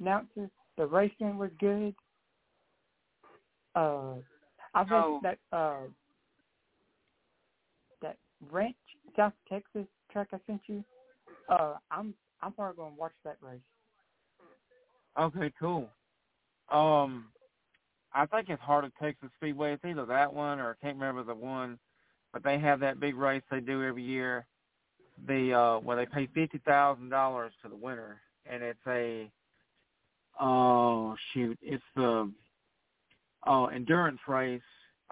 [0.00, 0.50] announcers.
[0.76, 1.94] The racing was good.
[3.74, 4.14] Uh,
[4.74, 5.80] I think So- that uh,
[8.00, 8.16] that
[8.50, 8.76] Ranch
[9.16, 10.84] South Texas track I sent you.
[11.48, 13.60] Uh, I'm I'm probably going to watch that race.
[15.18, 15.88] Okay, cool.
[16.70, 17.26] Um,
[18.14, 19.74] I think it's Heart of Texas Speedway.
[19.74, 21.78] It's either that one or I can't remember the one,
[22.32, 24.46] but they have that big race they do every year.
[25.26, 29.30] The uh, where they pay fifty thousand dollars to the winner, and it's a
[30.40, 32.30] oh shoot, it's the
[33.46, 34.60] uh, endurance race.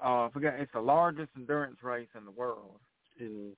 [0.02, 0.54] Uh, I forgot.
[0.54, 2.80] It's the largest endurance race in the world.
[3.20, 3.52] In,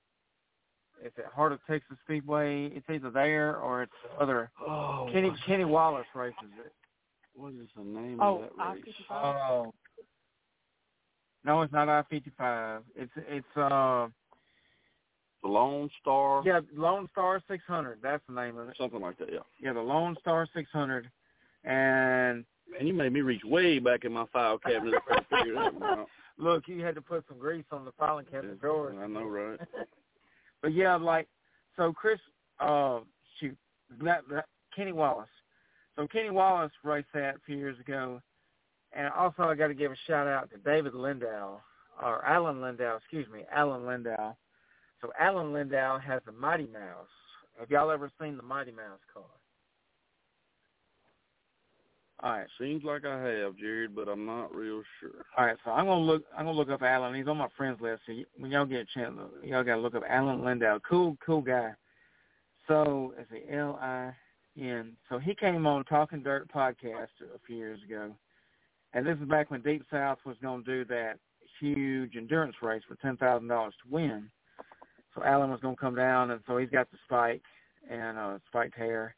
[1.02, 2.66] It's at Heart of Texas Speedway.
[2.66, 4.50] It's either there or it's the other.
[4.60, 6.72] oh, Kenny what- Kenny Wallace races it.
[7.34, 8.84] What is the name Oh, of that race?
[9.10, 9.36] I-55?
[9.56, 9.74] Oh.
[11.44, 12.82] No, it's not I fifty five.
[12.94, 14.08] It's it's uh
[15.42, 16.42] The Lone Star.
[16.44, 17.98] yeah, Lone Star six hundred.
[18.02, 18.76] That's the name of it.
[18.78, 19.32] Something like that.
[19.32, 19.40] Yeah.
[19.60, 21.10] Yeah, the Lone Star six hundred.
[21.64, 25.82] And Man, you made me reach way back in my file cabinet to figure that
[25.82, 26.08] out.
[26.38, 28.96] look, you had to put some grease on the filing cabinet drawers.
[29.00, 29.58] I know, right?
[30.62, 31.28] but yeah, like
[31.76, 32.20] so Chris
[32.60, 33.00] uh
[33.40, 33.56] shoot
[34.02, 35.28] that, that Kenny Wallace.
[35.96, 38.22] So Kenny Wallace raced that a few years ago.
[38.94, 41.58] And also I gotta give a shout out to David Lindow
[42.02, 44.34] or Alan Lindow, excuse me, Alan Lindow.
[45.02, 47.08] So Alan Lindow has a Mighty Mouse.
[47.58, 49.24] Have y'all ever seen the Mighty Mouse car?
[52.22, 52.46] All right.
[52.58, 55.24] Seems like I have, Jared, but I'm not real sure.
[55.36, 56.22] All right, so I'm gonna look.
[56.38, 57.14] I'm gonna look up Alan.
[57.14, 58.02] He's on my friends list.
[58.06, 60.80] So when y'all get a chance, y'all gotta look up Alan Lindow.
[60.88, 61.72] Cool, cool guy.
[62.68, 64.12] So it's a L I
[64.56, 64.92] N.
[65.08, 68.14] So he came on Talking Dirt podcast a few years ago,
[68.94, 71.14] and this is back when Deep South was gonna do that
[71.58, 74.30] huge endurance race for ten thousand dollars to win.
[75.14, 77.42] So Alan was gonna come down, and so he's got the spike
[77.90, 79.14] and uh, spiked hair.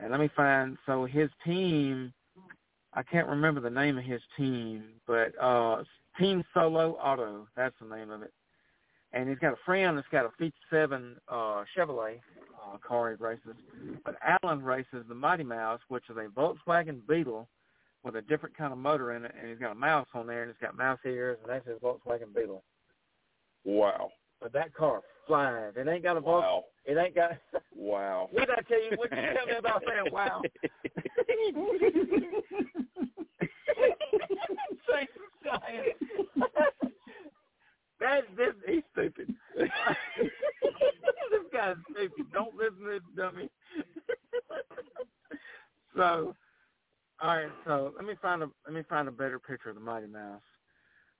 [0.00, 0.76] And let me find.
[0.86, 2.12] So his team
[2.96, 5.84] I can't remember the name of his team, but uh
[6.18, 8.32] Team Solo Auto, that's the name of it.
[9.12, 12.20] And he's got a friend that's got a 57 uh Chevrolet
[12.56, 13.54] uh, car he races.
[14.02, 17.46] But Alan races the Mighty Mouse, which is a Volkswagen Beetle
[18.02, 20.42] with a different kind of motor in it, and he's got a mouse on there,
[20.42, 22.62] and it's got mouse ears, and that's his Volkswagen Beetle.
[23.64, 24.10] Wow.
[24.40, 25.72] But that car flies.
[25.76, 26.20] It ain't got a.
[26.20, 26.64] Wow.
[26.84, 27.32] It ain't got.
[27.78, 28.28] Wow.
[28.32, 28.96] what did I tell you?
[28.96, 30.10] What you tell me about that?
[30.10, 30.40] Wow.
[34.88, 35.98] Say some science.
[38.00, 39.34] that this he's stupid.
[39.56, 39.68] this
[41.52, 42.26] guy's stupid.
[42.32, 43.50] Don't listen to this dummy.
[45.96, 46.34] so,
[47.20, 47.48] all right.
[47.66, 50.40] So let me find a let me find a better picture of the Mighty Mouse.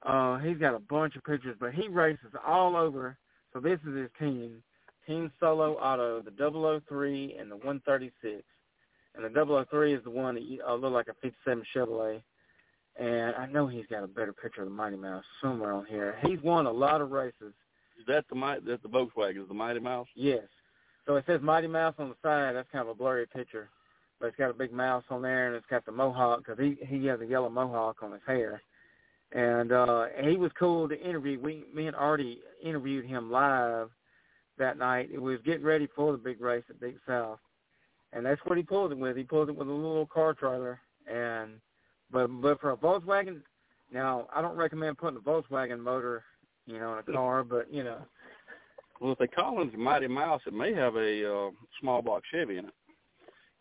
[0.04, 3.16] Uh, he's got a bunch of pictures, but he races all over.
[3.56, 4.62] So this is his team.
[5.06, 8.42] Team Solo Auto, the 003 and the 136.
[9.14, 12.20] And the 003 is the one that uh, look like a 57 Chevrolet.
[13.00, 16.16] and I know he's got a better picture of the Mighty Mouse somewhere on here.
[16.26, 17.54] He's won a lot of races.
[17.98, 19.40] Is that the Mi- that the Volkswagen?
[19.40, 20.08] Is the Mighty Mouse?
[20.14, 20.44] Yes.
[21.06, 22.56] So it says Mighty Mouse on the side.
[22.56, 23.70] That's kind of a blurry picture,
[24.20, 26.76] but it's got a big mouse on there, and it's got the mohawk because he
[26.84, 28.60] he has a yellow mohawk on his hair,
[29.36, 31.38] and uh he was cool to interview.
[31.38, 33.90] We me and Artie interviewed him live
[34.58, 35.10] that night.
[35.12, 37.38] It was getting ready for the big race at Big South,
[38.12, 39.16] and that's what he pulled it with.
[39.16, 41.60] He pulled it with a little car trailer, and
[42.10, 43.42] but but for a Volkswagen,
[43.92, 46.24] now I don't recommend putting a Volkswagen motor,
[46.66, 47.98] you know, in a car, but you know.
[49.02, 52.22] Well, if they call him the Mighty Mouse, it may have a uh, small block
[52.32, 52.74] Chevy in it.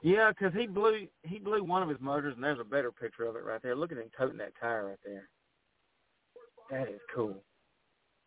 [0.01, 3.25] Yeah, 'cause he blew he blew one of his motors, and there's a better picture
[3.25, 3.75] of it right there.
[3.75, 5.27] Look at him toting that tire right there.
[6.71, 7.35] That is cool.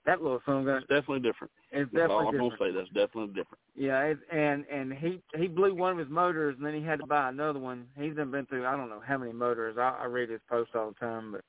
[0.07, 1.53] That little son gun It's definitely different.
[1.73, 2.59] is That's all definitely I'm different.
[2.61, 2.77] gonna say.
[2.77, 3.59] That's definitely different.
[3.75, 7.01] Yeah, it, and and he he blew one of his motors, and then he had
[7.01, 7.87] to buy another one.
[7.97, 9.77] He's done been through I don't know how many motors.
[9.79, 11.33] I, I read his post all the time.
[11.33, 11.43] But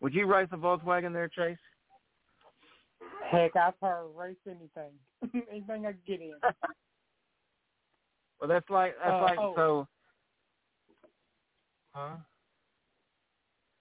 [0.00, 1.58] would you race a Volkswagen there, Chase?
[3.30, 4.92] Heck, I've heard race anything,
[5.50, 6.34] anything I can get in.
[8.40, 9.52] Well, that's like that's Uh, like oh.
[9.54, 9.88] so.
[11.92, 12.16] Huh?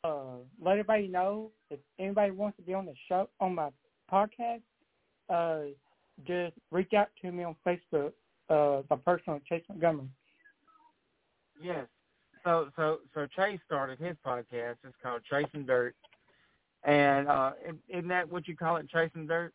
[0.03, 3.69] Uh, let everybody know if anybody wants to be on the show on my
[4.11, 4.61] podcast,
[5.29, 5.61] uh,
[6.25, 8.13] just reach out to me on Facebook.
[8.49, 10.07] Uh, my personal Chase Montgomery.
[11.61, 11.85] Yes.
[12.43, 14.75] So so so Chase started his podcast.
[14.83, 15.93] It's called Chasing Dirt,
[16.83, 17.51] and uh,
[17.91, 19.53] isn't- that what you call it, Chasing Dirt?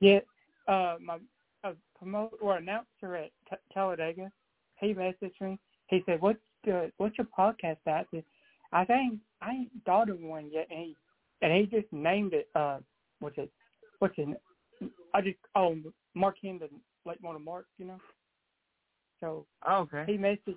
[0.00, 0.20] Yeah,
[0.68, 1.18] uh, my
[1.64, 4.30] uh, promoter or announcer at T- Talladega,
[4.76, 5.58] he messaged me.
[5.88, 8.24] He said, "What's the what's your podcast at?" I said,
[8.72, 10.96] I think I ain't thought of one yet, and he
[11.42, 12.48] and he just named it.
[12.54, 12.78] Uh,
[13.20, 13.50] what's it?
[13.98, 14.28] What's it?
[15.14, 15.76] I just oh
[16.14, 16.68] Mark Hendon,
[17.04, 17.98] like one of Mark, you know.
[19.20, 20.04] So Oh, okay.
[20.06, 20.56] he messaged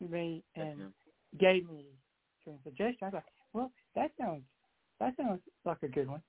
[0.00, 0.92] me and
[1.38, 1.86] gave me
[2.44, 2.98] some suggestions.
[3.02, 4.42] I was like, well, that sounds
[5.00, 6.22] that sounds like a good one.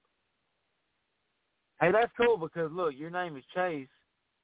[1.80, 3.88] Hey, that's cool because look, your name is Chase,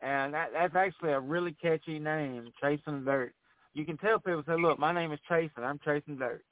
[0.02, 3.34] and that that's actually a really catchy name, Chasing Dirt.
[3.74, 6.46] You can tell people say, "Look, my name is Chase, and I'm chasing dirt."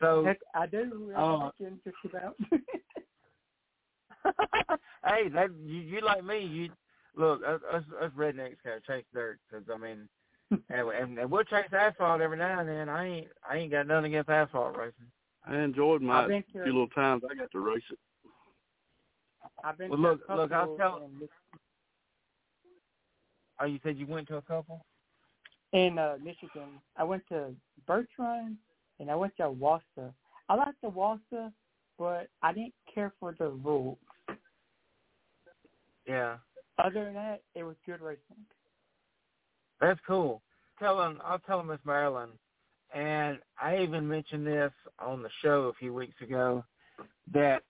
[0.00, 1.12] So, I do.
[1.16, 1.50] I Oh.
[1.60, 2.36] like just about.
[5.06, 6.40] hey, that you, you like me?
[6.44, 6.70] You
[7.16, 10.08] look, us us, us rednecks gotta chase dirt because I mean,
[10.50, 12.88] and, and, and we'll chase asphalt every now and then.
[12.88, 15.06] I ain't I ain't got nothing against asphalt racing.
[15.46, 17.98] I enjoyed my few little times I got to race it.
[19.62, 21.28] I've been Well, to look- look, I'll tell- in,
[23.60, 24.84] Oh, you said you went to a couple?
[25.74, 26.80] in uh, Michigan.
[26.96, 27.50] I went to
[27.86, 28.56] Birch Run
[29.00, 30.12] and I went to Owosso.
[30.48, 31.52] I liked the Owosso,
[31.98, 33.98] but I didn't care for the rules.
[36.06, 36.36] Yeah.
[36.78, 38.22] Other than that, it was good racing.
[39.80, 40.42] That's cool.
[40.78, 42.30] Tell him, I'll tell him Miss Marilyn,
[42.94, 46.64] and I even mentioned this on the show a few weeks ago
[47.32, 47.62] that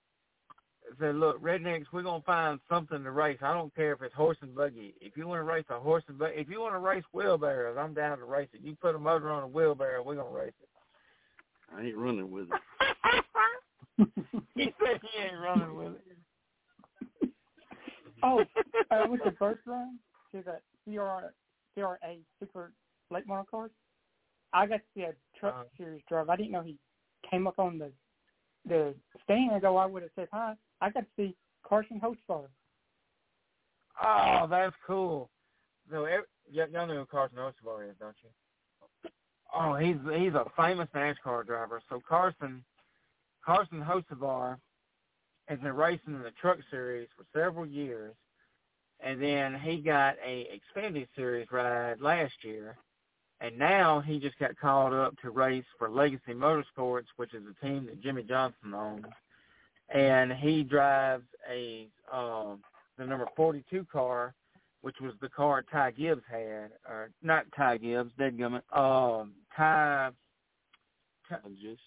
[0.98, 3.38] said, look, rednecks, we're gonna find something to race.
[3.42, 4.94] I don't care if it's horse and buggy.
[5.00, 7.76] If you want to race a horse and buggy, if you want to race wheelbarrows,
[7.78, 8.60] I'm down to race it.
[8.62, 10.68] You put a motor on a wheelbarrow, we're gonna race it.
[11.74, 12.60] I ain't running with it.
[14.56, 16.18] he said he ain't running with it.
[18.22, 18.44] Oh,
[18.90, 19.98] uh, with the Birch Run
[20.32, 21.32] to the CR,
[21.74, 22.72] CRA Super
[23.10, 23.70] Late Model Cars,
[24.52, 25.64] I got to see a truck Uh-huh.
[25.76, 26.28] series drive.
[26.30, 26.78] I didn't know he
[27.30, 27.92] came up on the
[28.66, 30.54] the stand, though I would have said hi.
[30.84, 31.34] I got to see
[31.66, 32.46] Carson Hocevar.
[34.02, 35.30] Oh, that's cool.
[35.90, 36.06] So,
[36.50, 38.30] y'all know who Carson Hocevar is, don't you?
[39.56, 41.80] Oh, he's he's a famous NASCAR driver.
[41.88, 42.64] So Carson
[43.44, 44.58] Carson Hocevar
[45.46, 48.14] has been racing in the Truck Series for several years,
[49.00, 52.76] and then he got a Xfinity Series ride last year,
[53.40, 57.64] and now he just got called up to race for Legacy Motorsports, which is a
[57.64, 59.04] team that Jimmie Johnson owns,
[59.92, 62.60] and he drives a um,
[62.98, 64.34] the number 42 car,
[64.82, 70.10] which was the car Ty Gibbs had, or not Ty Gibbs, deadgummit, um, Ty,
[71.28, 71.80] Ty, just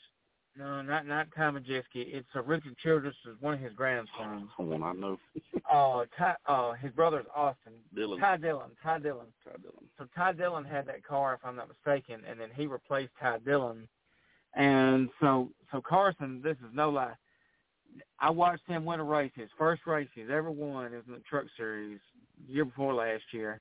[0.57, 1.83] no, not not Ty Majeski.
[1.95, 4.49] It's uh, Richard Childress is one of his grandsons.
[4.57, 5.17] someone I know.
[5.69, 7.73] Uh, Ty, uh, his brother's Austin.
[7.93, 8.21] Dillon.
[8.21, 9.25] Ty Dillon, Ty Dillon.
[9.43, 9.85] Ty Dillon.
[9.97, 13.39] So Ty Dillon had that car, if I'm not mistaken, and then he replaced Ty
[13.39, 13.85] Dillon.
[14.53, 17.15] And so, so Carson, this is no lie.
[18.19, 19.31] I watched him win a race.
[19.35, 21.99] His first race he's ever won is in the Truck Series,
[22.47, 23.59] year before last year.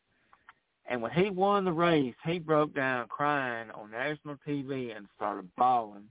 [0.88, 5.48] And when he won the race, he broke down crying on national TV and started
[5.56, 6.08] bawling.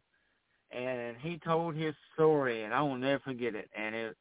[0.72, 3.70] And he told his story, and I will never forget it.
[3.76, 4.18] And it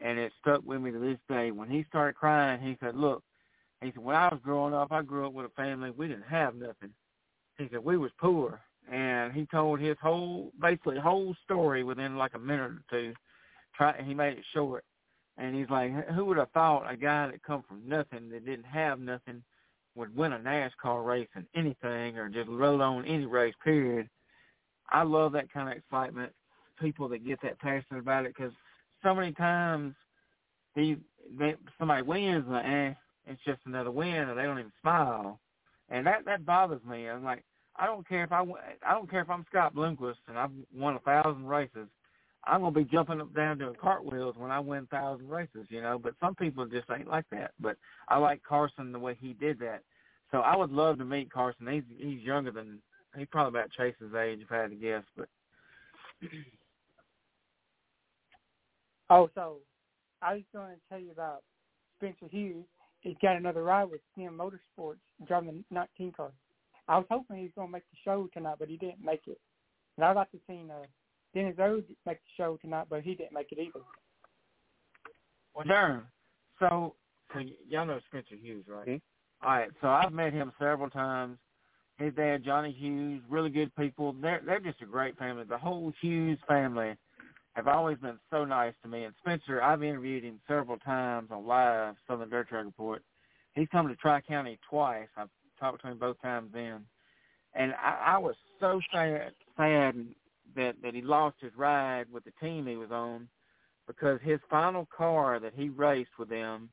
[0.00, 1.50] and it stuck with me to this day.
[1.50, 3.22] When he started crying, he said, "Look,"
[3.82, 5.90] he said, "When I was growing up, I grew up with a family.
[5.90, 6.94] We didn't have nothing."
[7.58, 12.34] he said we was poor, and he told his whole basically whole story within like
[12.34, 13.12] a minute or two.
[13.78, 14.84] Try he made it short,
[15.38, 18.66] and he's like, who would have thought a guy that come from nothing that didn't
[18.66, 19.42] have nothing
[19.94, 23.54] would win a NASCAR race in anything or just roll on any race.
[23.64, 24.08] Period.
[24.90, 26.32] I love that kind of excitement.
[26.80, 28.52] People that get that passionate about it because
[29.02, 29.94] so many times
[30.74, 30.96] he
[31.38, 32.94] they, somebody wins and eh,
[33.26, 35.38] it's just another win, and they don't even smile,
[35.88, 37.08] and that that bothers me.
[37.08, 37.44] I'm like,
[37.76, 38.44] I don't care if I
[38.86, 41.88] I don't care if I'm Scott Bloomquist and I've won a thousand races.
[42.44, 45.98] I'm gonna be jumping up down doing cartwheels when I win thousand races, you know.
[45.98, 47.52] But some people just ain't like that.
[47.60, 47.76] But
[48.08, 49.82] I like Carson the way he did that.
[50.30, 51.66] So I would love to meet Carson.
[51.66, 52.80] He's he's younger than
[53.16, 55.02] he's probably about Chase's age if I had to guess.
[55.16, 55.28] But
[59.10, 59.58] oh, so
[60.22, 61.42] I was going to tell you about
[61.98, 62.64] Spencer Hughes.
[63.00, 66.32] He's got another ride with Sim Motorsports driving the 19 car.
[66.88, 69.22] I was hoping he was going to make the show tonight, but he didn't make
[69.26, 69.38] it.
[69.96, 70.86] And I'd like to see uh,
[71.34, 73.84] Dennis Rhodes make the show tonight, but he didn't make it either.
[75.54, 76.04] Well, darn.
[76.58, 76.94] So,
[77.32, 78.86] so y'all know Spencer Hughes, right?
[78.86, 79.46] Mm-hmm.
[79.46, 79.70] All right.
[79.80, 81.38] So I've met him several times.
[81.98, 84.14] His dad, Johnny Hughes, really good people.
[84.20, 85.44] They're they're just a great family.
[85.48, 86.94] The whole Hughes family
[87.54, 89.04] have always been so nice to me.
[89.04, 93.02] And Spencer, I've interviewed him several times on live Southern Dirt Track Report.
[93.54, 95.08] He's come to Tri County twice.
[95.16, 96.84] I've talked to him both times then,
[97.54, 99.96] and I, I was so sad sad
[100.58, 103.28] that that he lost his ride with the team he was on
[103.86, 106.68] because his final car that he raced with them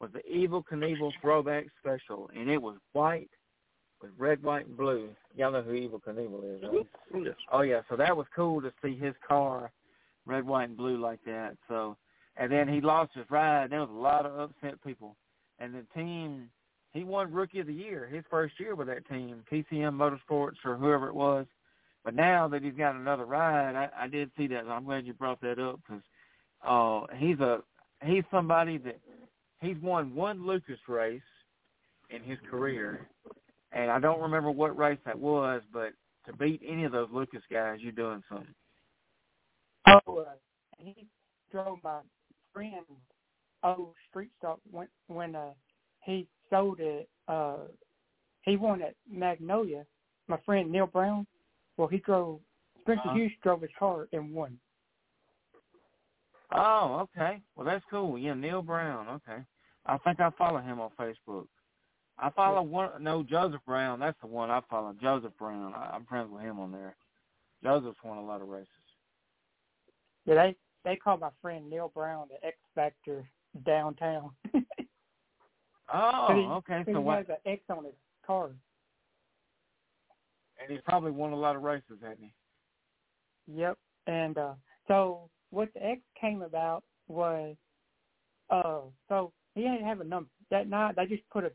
[0.00, 3.30] was the Evel Knievel Throwback Special, and it was white
[4.00, 5.08] with red, white, and blue.
[5.36, 6.86] Y'all know who Evel Knievel is, right?
[7.14, 7.34] Oh, yes.
[7.50, 9.70] Oh yeah, so that was cool to see his car
[10.26, 11.56] red, white, and blue like that.
[11.68, 11.96] So,
[12.36, 13.64] and then he lost his ride.
[13.64, 15.16] And there was a lot of upset people,
[15.58, 16.50] and the team.
[16.94, 20.76] He won Rookie of the Year his first year with that team, PCM Motorsports or
[20.76, 21.46] whoever it was.
[22.04, 24.66] But now that he's got another ride, I, I did see that.
[24.66, 26.02] I'm glad you brought that up because
[26.66, 27.60] uh, he's a
[28.04, 28.98] he's somebody that
[29.60, 31.20] he's won one Lucas race
[32.10, 33.08] in his career,
[33.70, 35.92] and I don't remember what race that was, but
[36.26, 38.54] to beat any of those Lucas guys, you're doing something.
[39.86, 40.24] Oh, uh,
[40.78, 41.06] he
[41.50, 42.00] drove my
[42.52, 42.86] friend's
[43.62, 45.50] old street stock when when uh,
[46.04, 47.08] he sold it.
[47.28, 47.58] Uh,
[48.42, 49.84] he won at Magnolia.
[50.28, 51.26] My friend Neil Brown.
[51.82, 52.38] Well, he drove.
[52.82, 53.14] Spencer Uh-huh.
[53.16, 54.56] Hughes drove his car and won.
[56.52, 57.42] Oh, okay.
[57.56, 58.16] Well, that's cool.
[58.16, 59.08] Yeah, Neil Brown.
[59.08, 59.42] Okay.
[59.86, 61.46] I think I follow him on Facebook.
[62.18, 63.02] I follow one.
[63.02, 63.98] No, Joseph Brown.
[63.98, 64.94] That's the one I follow.
[65.02, 65.74] Joseph Brown.
[65.74, 66.94] I, I'm friends with him on there.
[67.64, 68.68] Joseph's won a lot of races.
[70.24, 73.28] Yeah, they they call my friend Neil Brown the X Factor
[73.66, 74.30] downtown.
[75.94, 76.40] Oh, he-
[76.72, 76.84] okay.
[76.86, 77.18] he So what?
[77.18, 77.92] has an X on his
[78.26, 78.50] car.
[80.62, 82.32] And he's probably won a lot of races, hasn't he?
[83.52, 83.76] Yep.
[84.06, 84.54] And uh
[84.88, 87.56] so what the X came about was
[88.50, 90.30] uh so he didn't have a number.
[90.50, 91.52] That night they just put a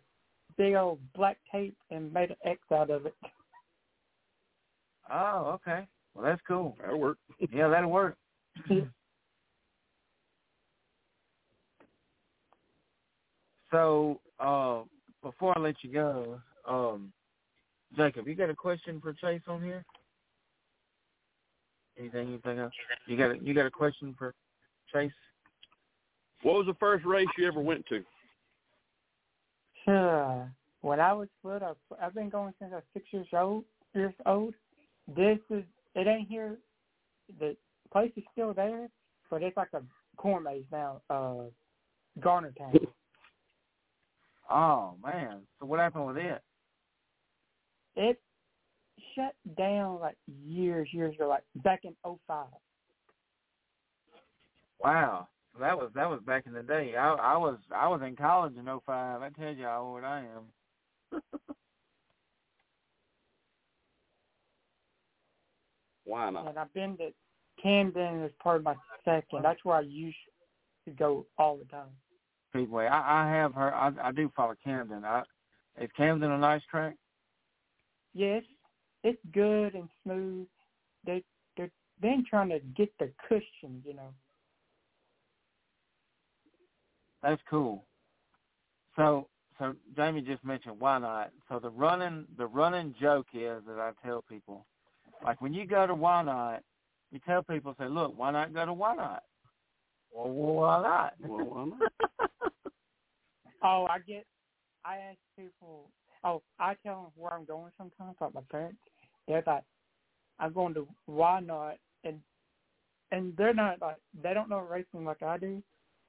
[0.57, 3.15] big old black tape and made an X out of it.
[5.11, 5.87] Oh, okay.
[6.13, 6.75] Well, that's cool.
[6.81, 7.17] That'll work.
[7.53, 8.17] Yeah, that'll work.
[13.71, 14.81] So, uh,
[15.21, 17.11] before I let you go, um,
[17.95, 19.85] Jacob, you got a question for Chase on here?
[21.97, 22.71] Anything you think of?
[23.07, 24.33] You got a, you got a question for
[24.93, 25.11] Chase?
[26.43, 28.03] What was the first race you ever went to?
[29.85, 30.51] Sure.
[30.81, 33.65] When I was little, I've been going since I was six years old.
[33.95, 34.53] Years old.
[35.07, 35.63] This is
[35.95, 36.55] it ain't here.
[37.39, 37.57] The
[37.91, 38.87] place is still there,
[39.29, 39.81] but it's like a
[40.17, 41.01] corn maze now.
[41.09, 41.49] Uh,
[42.19, 42.75] Garner Town.
[44.49, 45.41] Oh man!
[45.59, 46.41] So what happened with it?
[47.97, 48.21] It
[49.15, 50.15] shut down like
[50.45, 52.45] years, years ago, like back in '05.
[54.79, 55.27] Wow,
[55.59, 56.95] that was that was back in the day.
[56.97, 59.21] I I was I was in college in '05.
[59.21, 60.43] I tell you how old I am.
[66.05, 66.47] Why not?
[66.47, 67.09] And I've been to
[67.61, 69.43] Camden as part of my second.
[69.43, 70.15] That's where I used
[70.85, 71.89] to go all the time.
[72.49, 72.85] Speedway.
[72.85, 73.73] I, I have heard.
[73.73, 75.03] I, I do follow Camden.
[75.03, 75.23] I,
[75.81, 76.95] is Camden a nice track?
[78.17, 78.41] Yes,
[79.03, 80.47] it's good and smooth.
[81.05, 81.23] They
[81.55, 81.69] they're
[82.01, 84.09] been trying to get the cushion, you know.
[87.21, 87.85] That's cool.
[88.95, 89.27] So
[89.59, 91.29] so Jamie just mentioned why not.
[91.47, 94.65] So the running the running joke is that I tell people,
[95.23, 96.63] like when you go to why not,
[97.11, 99.21] you tell people say, look, why not go to why not?
[100.11, 101.13] Well, well why not?
[101.21, 101.91] Well, why not?
[103.63, 104.23] Oh, I get.
[104.85, 105.89] I ask people
[106.23, 108.79] oh, I tell them where I'm going sometimes, like my parents.
[109.27, 109.63] They're like,
[110.39, 112.19] I'm going to Whynot, and
[113.11, 115.61] and they're not like they don't know racing like I do.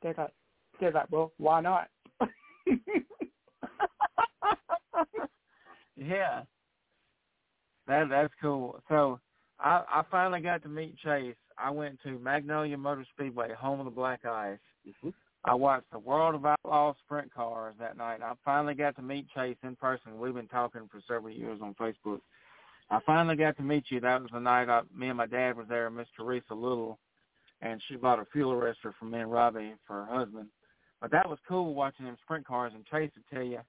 [0.02, 0.32] They're like,
[0.80, 1.88] they're like, well, why not?
[5.96, 6.42] yeah.
[7.86, 8.80] That that's cool.
[8.88, 9.20] So
[9.58, 11.36] I I finally got to meet Chase.
[11.56, 14.58] I went to Magnolia Motor Speedway, home of the Black Ice.
[14.86, 15.08] Mm-hmm.
[15.48, 18.20] I watched the World of Outlaw sprint cars that night.
[18.22, 20.18] I finally got to meet Chase in person.
[20.18, 22.20] We've been talking for several years on Facebook.
[22.90, 23.98] I finally got to meet you.
[24.00, 26.98] That was the night I, me and my dad was there, Miss Teresa Little,
[27.62, 30.48] and she bought a fuel arrestor for me and Robbie for her husband.
[31.00, 32.72] But that was cool watching them sprint cars.
[32.74, 33.60] And Chase would tell you,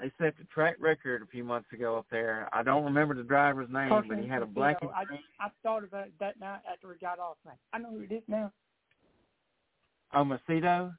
[0.00, 2.48] they set the track record a few months ago up there.
[2.52, 5.02] I don't remember the driver's name, but he had a black and I,
[5.38, 7.36] I thought about it that night after we got off.
[7.72, 8.50] I know who it is now.
[10.12, 10.92] Oh, Macedo?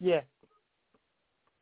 [0.00, 0.20] Yeah.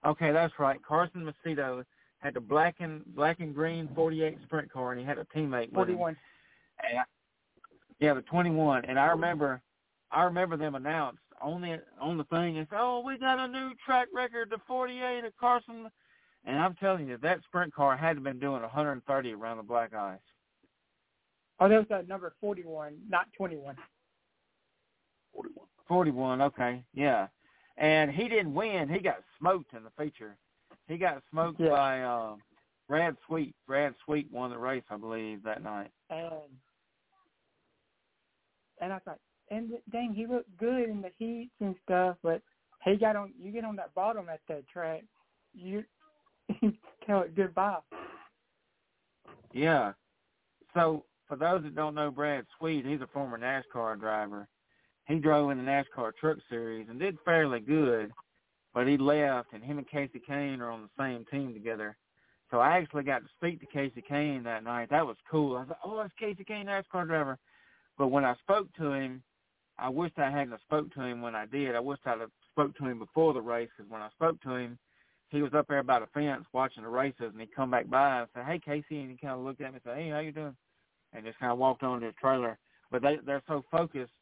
[0.04, 0.78] Okay, that's right.
[0.86, 1.84] Carson Macedo
[2.18, 5.72] had the black and black and green 48 sprint car, and he had a teammate
[5.72, 6.16] 41.
[6.88, 7.02] And I,
[7.98, 8.84] yeah, the 21.
[8.84, 9.60] And I remember,
[10.10, 12.58] I remember them announced on the on the thing.
[12.58, 15.88] and said, oh, we got a new track record, the 48 of Carson.
[16.44, 19.92] And I'm telling you, that sprint car had to been doing 130 around the black
[19.94, 20.18] ice.
[21.58, 23.74] Oh, that was uh, number 41, not 21.
[25.32, 25.66] 41.
[25.88, 27.26] 41, okay, yeah.
[27.78, 28.88] And he didn't win.
[28.88, 30.36] He got smoked in the feature.
[30.88, 31.70] He got smoked Yeah.
[31.70, 32.36] by uh,
[32.88, 33.54] Brad Sweet.
[33.66, 35.90] Brad Sweet won the race, I believe, that night.
[36.10, 36.30] And
[38.80, 39.18] and I thought,
[39.50, 42.42] and dang, he looked good in the heats and stuff, but
[42.84, 43.32] he got on.
[43.40, 45.02] You get on that bottom at that track,
[45.54, 45.84] you
[47.06, 47.78] tell it goodbye.
[49.52, 49.92] Yeah.
[50.74, 54.46] So for those that don't know Brad Sweet, he's a former NASCAR driver.
[55.06, 58.12] He drove in the NASCAR Truck Series and did fairly good,
[58.74, 61.96] but he left, and him and Kasey Kahne are on the same team together.
[62.50, 64.90] So I actually got to speak to Kasey Kahne that night.
[64.90, 65.56] That was cool.
[65.56, 67.38] I thought, oh, it's Kasey Kahne, NASCAR driver.
[67.98, 69.22] But when I spoke to him,
[69.78, 71.74] I wished I hadn't spoke to him when I did.
[71.74, 74.54] I wished I'd have spoke to him before the race because when I spoke to
[74.54, 74.78] him,
[75.28, 78.20] he was up there by the fence watching the races, and he come back by
[78.20, 80.20] and said, "Hey, Kasey," and he kind of looked at me and said, "Hey, how
[80.20, 80.56] you doing?"
[81.12, 82.58] And just kind of walked on to his trailer.
[82.90, 84.12] But they they're so focused.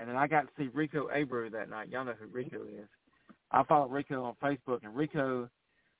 [0.00, 1.90] And then I got to see Rico Abreu that night.
[1.90, 2.88] Y'all know who Rico is.
[3.52, 5.48] I follow Rico on Facebook, and Rico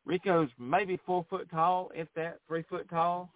[0.07, 3.31] Rico's maybe four foot tall, if that, three foot tall.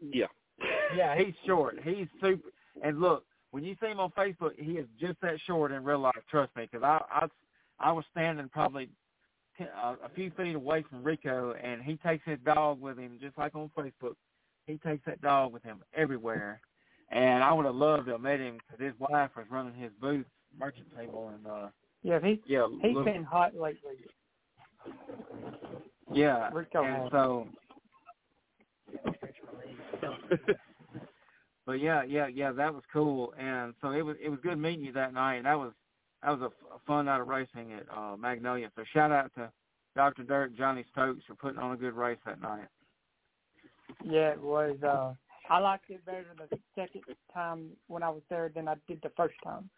[0.00, 0.26] Yeah.
[0.94, 1.78] Yeah, he's short.
[1.82, 2.50] He's super.
[2.82, 6.00] And look, when you see him on Facebook, he is just that short in real
[6.00, 6.14] life.
[6.30, 7.26] Trust me, because I, I
[7.80, 8.90] I was standing probably
[9.56, 13.18] ten, uh, a few feet away from Rico, and he takes his dog with him,
[13.20, 14.14] just like on Facebook.
[14.66, 16.60] He takes that dog with him everywhere.
[17.12, 19.92] And I would have loved to have met him because his wife was running his
[20.00, 20.24] booth
[20.58, 21.68] merchant table, and uh,
[22.02, 23.92] Yeah, he yeah, he's look- been hot lately.
[26.12, 26.50] yeah,
[26.82, 27.46] and so.
[31.66, 34.84] but yeah, yeah, yeah, that was cool, and so it was it was good meeting
[34.84, 35.36] you that night.
[35.36, 35.72] And that was
[36.22, 38.70] that was a fun night of racing at uh, Magnolia.
[38.76, 39.50] So shout out to
[39.94, 40.22] Dr.
[40.22, 42.68] Dirk, Johnny Stokes for putting on a good race that night.
[44.04, 44.76] Yeah, it was.
[44.82, 45.14] uh
[45.50, 47.02] I liked it better the second
[47.32, 49.68] time when I was there than I did the first time.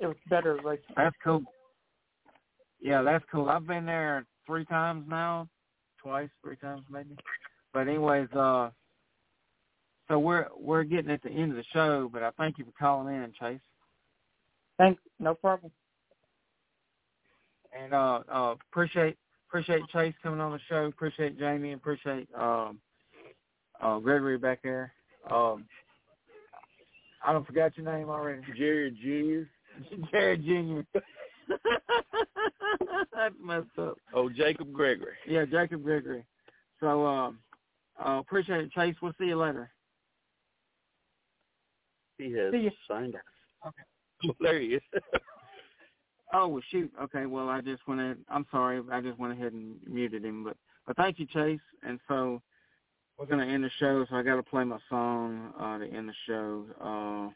[0.00, 0.94] It was better racing.
[0.96, 1.42] That's cool.
[2.80, 3.48] Yeah, that's cool.
[3.48, 5.48] I've been there three times now,
[6.02, 7.16] twice, three times maybe.
[7.72, 8.70] But anyways, uh,
[10.08, 12.72] so we're we're getting at the end of the show, but I thank you for
[12.78, 13.60] calling in, Chase.
[14.78, 15.02] Thanks.
[15.18, 15.72] No problem.
[17.76, 19.16] And uh, uh, appreciate
[19.48, 20.86] appreciate Chase coming on the show.
[20.86, 21.72] Appreciate Jamie.
[21.72, 22.78] Appreciate um,
[23.80, 24.92] uh, Gregory back there.
[25.30, 25.64] Um,
[27.24, 28.42] I don't forgot your name already.
[28.56, 29.42] Jared Jr.
[30.10, 30.80] Jared Jr.
[33.14, 33.96] That's messed up.
[34.12, 35.14] Oh, Jacob Gregory.
[35.26, 36.24] Yeah, Jacob Gregory.
[36.80, 37.38] So um,
[38.04, 38.96] uh, appreciate it, Chase.
[39.00, 39.70] We'll see you later.
[42.18, 42.52] He has
[42.88, 43.22] signed up.
[43.68, 44.34] Okay.
[44.40, 44.82] there he is.
[46.36, 46.90] Oh well, shoot.
[47.00, 48.16] Okay, well I just went ahead.
[48.28, 48.82] I'm sorry.
[48.90, 50.42] I just went ahead and muted him.
[50.42, 51.60] But but thank you, Chase.
[51.86, 52.42] And so
[53.18, 54.04] we're gonna end the show.
[54.08, 56.64] So I got to play my song uh, to end the show.
[56.80, 57.30] Uh,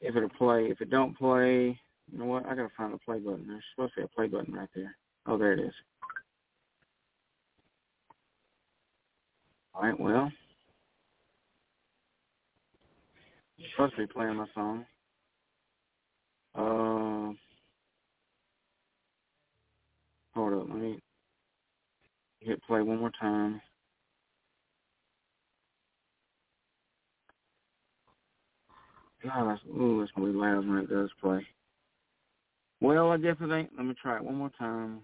[0.00, 1.78] if it'll play, if it don't play,
[2.12, 2.46] you know what?
[2.46, 3.46] I gotta find the play button.
[3.46, 4.94] There's supposed to be a play button right there.
[5.26, 5.72] Oh, there it is.
[9.74, 9.98] All right.
[9.98, 10.30] Well,
[13.58, 14.84] it's supposed to be playing my song.
[16.54, 17.32] Uh,
[20.34, 20.98] hold up, let me
[22.46, 23.60] hit play one more time.
[29.22, 31.46] God, that's, ooh, that's gonna be loud when it does play.
[32.80, 33.70] Well, I guess it ain't.
[33.76, 35.00] Let me try it one more time.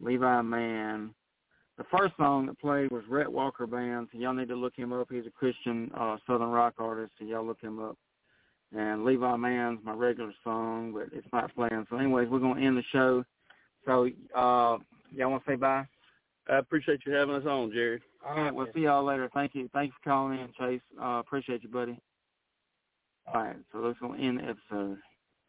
[0.00, 1.14] Levi Mann.
[1.78, 4.92] The first song that played was Rhett Walker Band, so y'all need to look him
[4.92, 5.08] up.
[5.10, 7.96] He's a Christian uh, Southern rock artist, so y'all look him up.
[8.74, 11.86] And Levi Mann's my regular song, but it's not playing.
[11.90, 13.24] So anyways, we're going to end the show.
[13.86, 14.78] So uh,
[15.14, 15.86] y'all want to say bye?
[16.48, 18.00] I appreciate you having us on, Jerry.
[18.26, 19.30] All right, we'll see y'all later.
[19.32, 19.68] Thank you.
[19.72, 20.80] Thanks for calling in, Chase.
[21.00, 21.98] Uh, appreciate you, buddy.
[23.32, 24.98] All right, so let's go end the episode.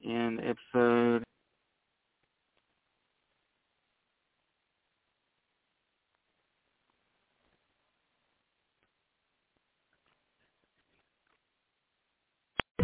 [0.06, 1.23] End the episode.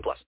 [0.00, 0.24] 18 plus.